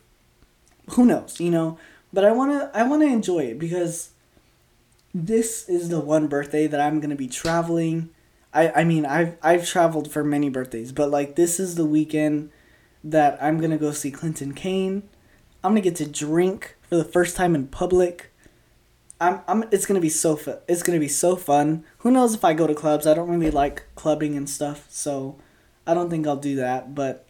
who 0.91 1.05
knows, 1.05 1.39
you 1.39 1.49
know? 1.49 1.79
But 2.11 2.23
I 2.23 2.31
wanna 2.31 2.69
I 2.71 2.83
wanna 2.83 3.05
enjoy 3.05 3.45
it 3.45 3.57
because 3.57 4.11
this 5.11 5.67
is 5.67 5.89
the 5.89 5.99
one 5.99 6.27
birthday 6.27 6.67
that 6.67 6.79
I'm 6.79 6.99
gonna 6.99 7.15
be 7.15 7.27
traveling. 7.27 8.11
I 8.53 8.69
I 8.69 8.83
mean 8.83 9.05
I've 9.05 9.37
I've 9.41 9.67
traveled 9.67 10.11
for 10.11 10.23
many 10.23 10.49
birthdays, 10.49 10.91
but 10.91 11.09
like 11.09 11.35
this 11.35 11.59
is 11.59 11.75
the 11.75 11.85
weekend 11.85 12.51
that 13.03 13.37
I'm 13.41 13.59
gonna 13.59 13.77
go 13.77 13.91
see 13.91 14.11
Clinton 14.11 14.53
Kane. 14.53 15.03
I'm 15.63 15.71
gonna 15.71 15.81
get 15.81 15.95
to 15.97 16.07
drink 16.07 16.75
for 16.81 16.95
the 16.95 17.03
first 17.03 17.35
time 17.35 17.55
in 17.55 17.67
public. 17.67 18.31
I'm, 19.19 19.41
I'm 19.47 19.63
it's 19.71 19.85
gonna 19.85 19.99
be 19.99 20.09
so 20.09 20.35
fu- 20.35 20.59
it's 20.67 20.83
gonna 20.83 20.99
be 20.99 21.07
so 21.07 21.35
fun. 21.35 21.83
Who 21.99 22.11
knows 22.11 22.33
if 22.33 22.43
I 22.43 22.53
go 22.53 22.67
to 22.67 22.75
clubs? 22.75 23.07
I 23.07 23.13
don't 23.13 23.29
really 23.29 23.51
like 23.51 23.83
clubbing 23.95 24.35
and 24.35 24.49
stuff, 24.49 24.87
so 24.89 25.37
I 25.87 25.93
don't 25.93 26.09
think 26.09 26.27
I'll 26.27 26.35
do 26.35 26.55
that. 26.57 26.93
But 26.93 27.25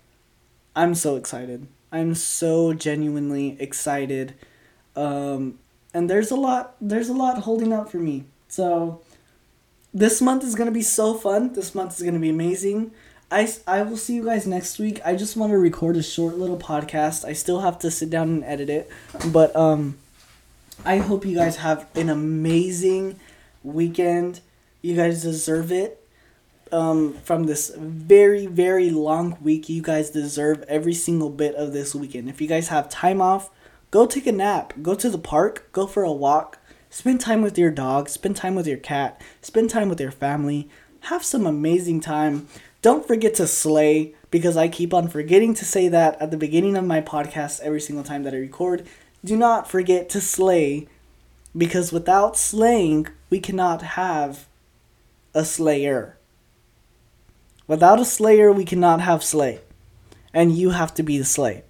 I'm 0.75 0.95
so 0.95 1.15
excited. 1.15 1.67
I'm 1.91 2.15
so 2.15 2.73
genuinely 2.73 3.55
excited. 3.59 4.33
Um, 4.95 5.59
and 5.93 6.09
there's 6.09 6.31
a 6.31 6.35
lot 6.35 6.75
there's 6.81 7.09
a 7.09 7.13
lot 7.13 7.39
holding 7.39 7.71
up 7.71 7.89
for 7.89 7.97
me. 7.97 8.25
So 8.47 9.01
this 9.93 10.21
month 10.21 10.43
is 10.43 10.55
gonna 10.55 10.71
be 10.71 10.81
so 10.81 11.13
fun. 11.13 11.53
This 11.53 11.75
month 11.75 11.95
is 11.95 12.03
gonna 12.03 12.19
be 12.19 12.29
amazing. 12.29 12.91
I, 13.31 13.51
I 13.65 13.81
will 13.81 13.97
see 13.97 14.13
you 14.13 14.25
guys 14.25 14.45
next 14.45 14.77
week. 14.77 15.01
I 15.03 15.15
just 15.15 15.35
want 15.35 15.51
to 15.51 15.57
record 15.57 15.97
a 15.97 16.03
short 16.03 16.37
little 16.37 16.57
podcast. 16.57 17.25
I 17.25 17.33
still 17.33 17.61
have 17.61 17.79
to 17.79 17.89
sit 17.89 18.11
down 18.11 18.29
and 18.29 18.43
edit 18.43 18.69
it, 18.69 18.91
but 19.31 19.55
um, 19.55 19.97
I 20.85 20.97
hope 20.97 21.25
you 21.25 21.35
guys 21.35 21.55
have 21.57 21.87
an 21.95 22.09
amazing 22.09 23.19
weekend. 23.63 24.41
You 24.83 24.95
guys 24.95 25.23
deserve 25.23 25.71
it. 25.71 25.99
Um, 26.71 27.13
from 27.23 27.43
this 27.43 27.71
very 27.75 28.47
very 28.47 28.89
long 28.89 29.37
week, 29.41 29.69
you 29.69 29.81
guys 29.81 30.09
deserve 30.09 30.63
every 30.67 30.93
single 30.93 31.29
bit 31.29 31.55
of 31.55 31.71
this 31.71 31.93
weekend. 31.93 32.29
If 32.29 32.41
you 32.41 32.47
guys 32.47 32.67
have 32.69 32.89
time 32.89 33.21
off, 33.21 33.49
go 33.91 34.05
take 34.05 34.27
a 34.27 34.31
nap. 34.31 34.73
Go 34.81 34.95
to 34.95 35.09
the 35.09 35.19
park. 35.19 35.69
Go 35.71 35.87
for 35.87 36.03
a 36.03 36.11
walk. 36.11 36.57
Spend 36.93 37.19
time 37.19 37.41
with 37.41 37.57
your 37.57 37.71
dog. 37.71 38.07
Spend 38.07 38.35
time 38.35 38.53
with 38.53 38.67
your 38.67 38.77
cat. 38.77 39.19
Spend 39.41 39.71
time 39.71 39.89
with 39.89 39.99
your 39.99 40.11
family. 40.11 40.69
Have 41.09 41.23
some 41.23 41.47
amazing 41.47 42.01
time. 42.01 42.47
Don't 42.83 43.07
forget 43.07 43.33
to 43.33 43.47
slay 43.47 44.13
because 44.29 44.55
I 44.55 44.67
keep 44.67 44.93
on 44.93 45.07
forgetting 45.07 45.55
to 45.55 45.65
say 45.65 45.87
that 45.87 46.21
at 46.21 46.29
the 46.29 46.37
beginning 46.37 46.77
of 46.77 46.85
my 46.85 47.01
podcast 47.01 47.61
every 47.61 47.81
single 47.81 48.03
time 48.03 48.21
that 48.23 48.35
I 48.35 48.37
record. 48.37 48.85
Do 49.25 49.35
not 49.35 49.67
forget 49.67 50.07
to 50.09 50.21
slay 50.21 50.87
because 51.57 51.91
without 51.91 52.37
slaying, 52.37 53.07
we 53.31 53.39
cannot 53.39 53.81
have 53.81 54.47
a 55.33 55.43
slayer. 55.43 56.19
Without 57.65 58.01
a 58.01 58.05
slayer, 58.05 58.51
we 58.51 58.65
cannot 58.65 59.01
have 59.01 59.23
slay. 59.23 59.61
And 60.31 60.55
you 60.55 60.69
have 60.69 60.93
to 60.93 61.01
be 61.01 61.17
the 61.17 61.25
slay 61.25 61.63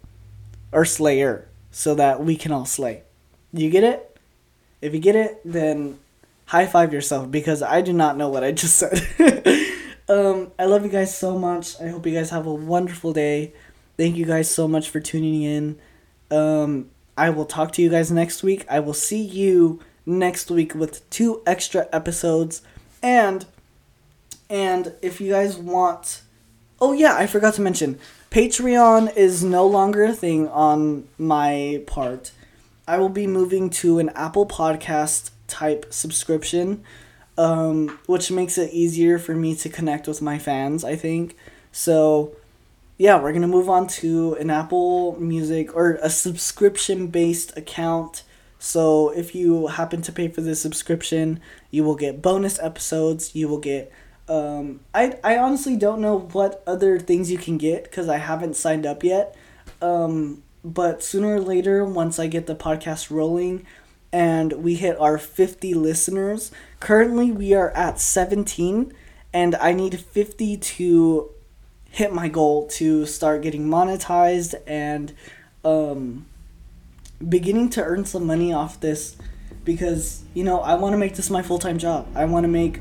or 0.74 0.84
slayer 0.84 1.48
so 1.72 1.96
that 1.96 2.22
we 2.22 2.36
can 2.36 2.52
all 2.52 2.66
slay. 2.66 3.04
You 3.54 3.70
get 3.70 3.86
it? 3.86 4.13
If 4.84 4.94
you 4.94 5.00
get 5.00 5.16
it, 5.16 5.42
then 5.46 6.00
high 6.46 6.66
five 6.66 6.94
yourself 6.94 7.32
because 7.32 7.62
I 7.62 7.82
do 7.82 7.94
not 7.94 8.18
know 8.18 8.30
what 8.30 8.44
I 8.44 8.52
just 8.52 8.78
said. 8.78 9.00
um, 10.10 10.52
I 10.60 10.66
love 10.66 10.84
you 10.84 10.92
guys 10.92 11.18
so 11.18 11.38
much. 11.38 11.80
I 11.82 11.88
hope 11.88 12.06
you 12.06 12.14
guys 12.14 12.30
have 12.30 12.46
a 12.46 12.54
wonderful 12.54 13.14
day. 13.14 13.54
Thank 13.98 14.18
you 14.18 14.26
guys 14.26 14.54
so 14.54 14.68
much 14.68 14.90
for 14.90 15.00
tuning 15.00 15.44
in. 15.44 15.80
Um, 16.32 16.90
I 17.18 17.30
will 17.30 17.46
talk 17.46 17.72
to 17.74 17.82
you 17.82 17.90
guys 17.90 18.12
next 18.12 18.44
week. 18.44 18.66
I 18.70 18.80
will 18.80 18.94
see 18.94 19.22
you 19.22 19.80
next 20.06 20.52
week 20.52 20.76
with 20.76 21.10
two 21.10 21.42
extra 21.46 21.88
episodes 21.94 22.62
and 23.02 23.46
and 24.50 24.94
if 25.02 25.22
you 25.22 25.32
guys 25.32 25.56
want 25.58 26.24
Oh 26.82 26.92
yeah, 26.92 27.16
I 27.16 27.28
forgot 27.28 27.54
to 27.54 27.62
mention 27.62 27.98
Patreon 28.30 29.16
is 29.16 29.42
no 29.42 29.66
longer 29.66 30.04
a 30.04 30.12
thing 30.12 30.50
on 30.50 31.08
my 31.18 31.82
part. 31.88 32.32
I 32.88 32.98
will 32.98 33.10
be 33.10 33.28
moving 33.28 33.70
to 33.72 34.00
an 34.00 34.10
Apple 34.10 34.46
Podcast 34.46 35.32
type 35.48 35.86
subscription, 35.90 36.84
um, 37.38 38.00
which 38.06 38.32
makes 38.32 38.58
it 38.58 38.74
easier 38.74 39.18
for 39.18 39.34
me 39.34 39.56
to 39.56 39.70
connect 39.70 40.08
with 40.08 40.22
my 40.22 40.38
fans, 40.38 40.84
I 40.84 40.96
think. 40.96 41.36
So, 41.72 42.36
yeah, 42.98 43.16
we're 43.16 43.32
going 43.32 43.42
to 43.42 43.48
move 43.48 43.70
on 43.70 43.88
to 43.88 44.36
an 44.36 44.50
Apple 44.50 45.20
Music 45.20 45.76
or 45.76 46.00
a 46.02 46.10
subscription 46.10 47.08
based 47.08 47.56
account. 47.58 48.24
So, 48.60 49.10
if 49.10 49.34
you 49.34 49.68
happen 49.68 50.02
to 50.04 50.12
pay 50.12 50.28
for 50.28 50.42
the 50.42 50.56
subscription, 50.56 51.40
you 51.72 51.84
will 51.84 51.96
get 51.96 52.22
bonus 52.22 52.60
episodes, 52.60 53.34
you 53.36 53.48
will 53.48 53.60
get 53.60 53.92
um, 54.28 54.80
I, 54.94 55.18
I 55.24 55.38
honestly 55.38 55.76
don't 55.76 56.00
know 56.00 56.20
what 56.20 56.64
other 56.66 57.00
things 57.00 57.30
you 57.30 57.38
can 57.38 57.58
get 57.58 57.84
because 57.84 58.08
I 58.08 58.18
haven't 58.18 58.56
signed 58.56 58.86
up 58.86 59.04
yet. 59.04 59.36
Um, 59.82 60.44
but 60.64 61.04
sooner 61.04 61.36
or 61.36 61.42
later, 61.42 61.84
once 61.84 62.20
I 62.20 62.28
get 62.28 62.48
the 62.48 62.56
podcast 62.56 63.12
rolling 63.12 63.66
and 64.12 64.54
we 64.54 64.76
hit 64.76 64.98
our 65.00 65.18
50 65.18 65.74
listeners, 65.74 66.52
currently 66.80 67.32
we 67.32 67.54
are 67.54 67.72
at 67.72 68.00
17, 68.00 68.94
and 69.34 69.56
I 69.56 69.74
need 69.74 70.00
50 70.00 70.58
to 70.58 71.30
hit 71.90 72.14
my 72.14 72.28
goal 72.28 72.68
to 72.68 73.06
start 73.06 73.42
getting 73.42 73.68
monetized 73.68 74.56
and 74.66 75.14
um, 75.66 76.26
beginning 77.28 77.70
to 77.72 77.84
earn 77.84 78.06
some 78.06 78.26
money 78.26 78.54
off 78.54 78.80
this 78.80 79.16
because, 79.66 80.24
you 80.34 80.44
know, 80.44 80.60
I 80.62 80.76
want 80.76 80.94
to 80.94 80.98
make 80.98 81.16
this 81.16 81.30
my 81.30 81.42
full 81.42 81.60
time 81.60 81.78
job. 81.78 82.08
I 82.16 82.26
want 82.26 82.46
to 82.46 82.48
make 82.48 82.80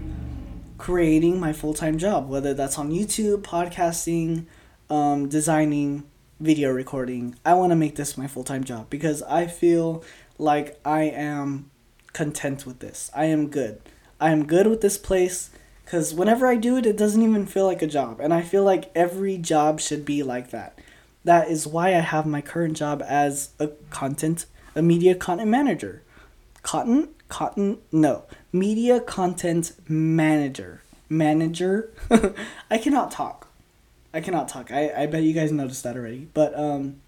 creating 0.78 1.38
my 1.38 1.52
full 1.52 1.74
time 1.74 1.98
job, 1.98 2.28
whether 2.28 2.54
that's 2.54 2.78
on 2.78 2.90
YouTube, 2.90 3.42
podcasting, 3.42 4.46
um, 4.90 5.28
designing, 5.28 6.04
video 6.42 6.72
recording. 6.72 7.36
I 7.44 7.54
want 7.54 7.70
to 7.70 7.76
make 7.76 7.94
this 7.94 8.18
my 8.18 8.26
full 8.26 8.42
time 8.42 8.64
job 8.64 8.90
because 8.90 9.22
I 9.22 9.46
feel 9.46 10.02
like 10.38 10.78
I 10.84 11.02
am 11.02 11.70
content 12.12 12.66
with 12.66 12.80
this. 12.80 13.12
I 13.14 13.26
am 13.26 13.46
good. 13.48 13.80
I 14.20 14.30
am 14.30 14.46
good 14.46 14.66
with 14.66 14.80
this 14.80 14.98
place 14.98 15.50
because 15.84 16.12
whenever 16.12 16.48
I 16.48 16.56
do 16.56 16.76
it, 16.76 16.84
it 16.84 16.96
doesn't 16.96 17.22
even 17.22 17.46
feel 17.46 17.64
like 17.64 17.80
a 17.80 17.86
job. 17.86 18.18
And 18.18 18.34
I 18.34 18.42
feel 18.42 18.64
like 18.64 18.90
every 18.92 19.38
job 19.38 19.78
should 19.78 20.04
be 20.04 20.24
like 20.24 20.50
that. 20.50 20.76
That 21.22 21.48
is 21.48 21.68
why 21.68 21.90
I 21.90 22.00
have 22.00 22.26
my 22.26 22.40
current 22.40 22.76
job 22.76 23.04
as 23.06 23.50
a 23.60 23.68
content, 23.90 24.46
a 24.74 24.82
media 24.82 25.14
content 25.14 25.48
manager. 25.48 26.02
Cotton? 26.62 27.10
Cotton? 27.28 27.78
No. 27.92 28.24
Media 28.52 28.98
content 28.98 29.72
manager. 29.88 30.82
Manager? 31.08 31.92
I 32.70 32.78
cannot 32.78 33.12
talk. 33.12 33.46
I 34.14 34.20
cannot 34.20 34.48
talk. 34.48 34.70
I, 34.70 34.92
I 34.96 35.06
bet 35.06 35.22
you 35.22 35.32
guys 35.32 35.52
noticed 35.52 35.82
that 35.84 35.96
already. 35.96 36.28
But 36.34 36.58
um 36.58 37.00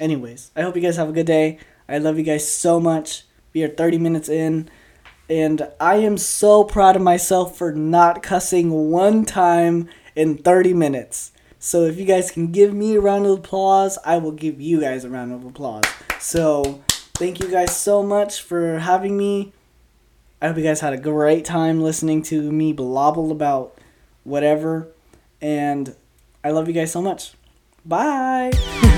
anyways, 0.00 0.50
I 0.56 0.62
hope 0.62 0.76
you 0.76 0.82
guys 0.82 0.96
have 0.96 1.08
a 1.08 1.12
good 1.12 1.26
day. 1.26 1.58
I 1.88 1.98
love 1.98 2.18
you 2.18 2.24
guys 2.24 2.48
so 2.48 2.80
much. 2.80 3.24
We 3.52 3.62
are 3.62 3.68
30 3.68 3.98
minutes 3.98 4.28
in 4.28 4.68
and 5.28 5.68
I 5.80 5.96
am 5.96 6.18
so 6.18 6.64
proud 6.64 6.96
of 6.96 7.02
myself 7.02 7.56
for 7.56 7.72
not 7.72 8.22
cussing 8.22 8.90
one 8.90 9.24
time 9.24 9.88
in 10.14 10.38
30 10.38 10.74
minutes. 10.74 11.32
So 11.58 11.82
if 11.82 11.96
you 11.96 12.04
guys 12.04 12.30
can 12.30 12.50
give 12.50 12.74
me 12.74 12.96
a 12.96 13.00
round 13.00 13.24
of 13.24 13.38
applause, 13.38 13.96
I 14.04 14.18
will 14.18 14.32
give 14.32 14.60
you 14.60 14.80
guys 14.80 15.04
a 15.04 15.08
round 15.08 15.32
of 15.32 15.44
applause. 15.44 15.84
So 16.18 16.82
thank 17.14 17.40
you 17.40 17.48
guys 17.48 17.76
so 17.76 18.02
much 18.02 18.42
for 18.42 18.80
having 18.80 19.16
me. 19.16 19.52
I 20.40 20.48
hope 20.48 20.56
you 20.56 20.64
guys 20.64 20.80
had 20.80 20.92
a 20.92 20.98
great 20.98 21.44
time 21.44 21.80
listening 21.80 22.22
to 22.24 22.50
me 22.50 22.72
blobble 22.72 23.30
about 23.30 23.78
whatever. 24.24 24.88
And 25.40 25.94
I 26.44 26.50
love 26.50 26.68
you 26.68 26.74
guys 26.74 26.92
so 26.92 27.02
much. 27.02 27.34
Bye. 27.84 28.52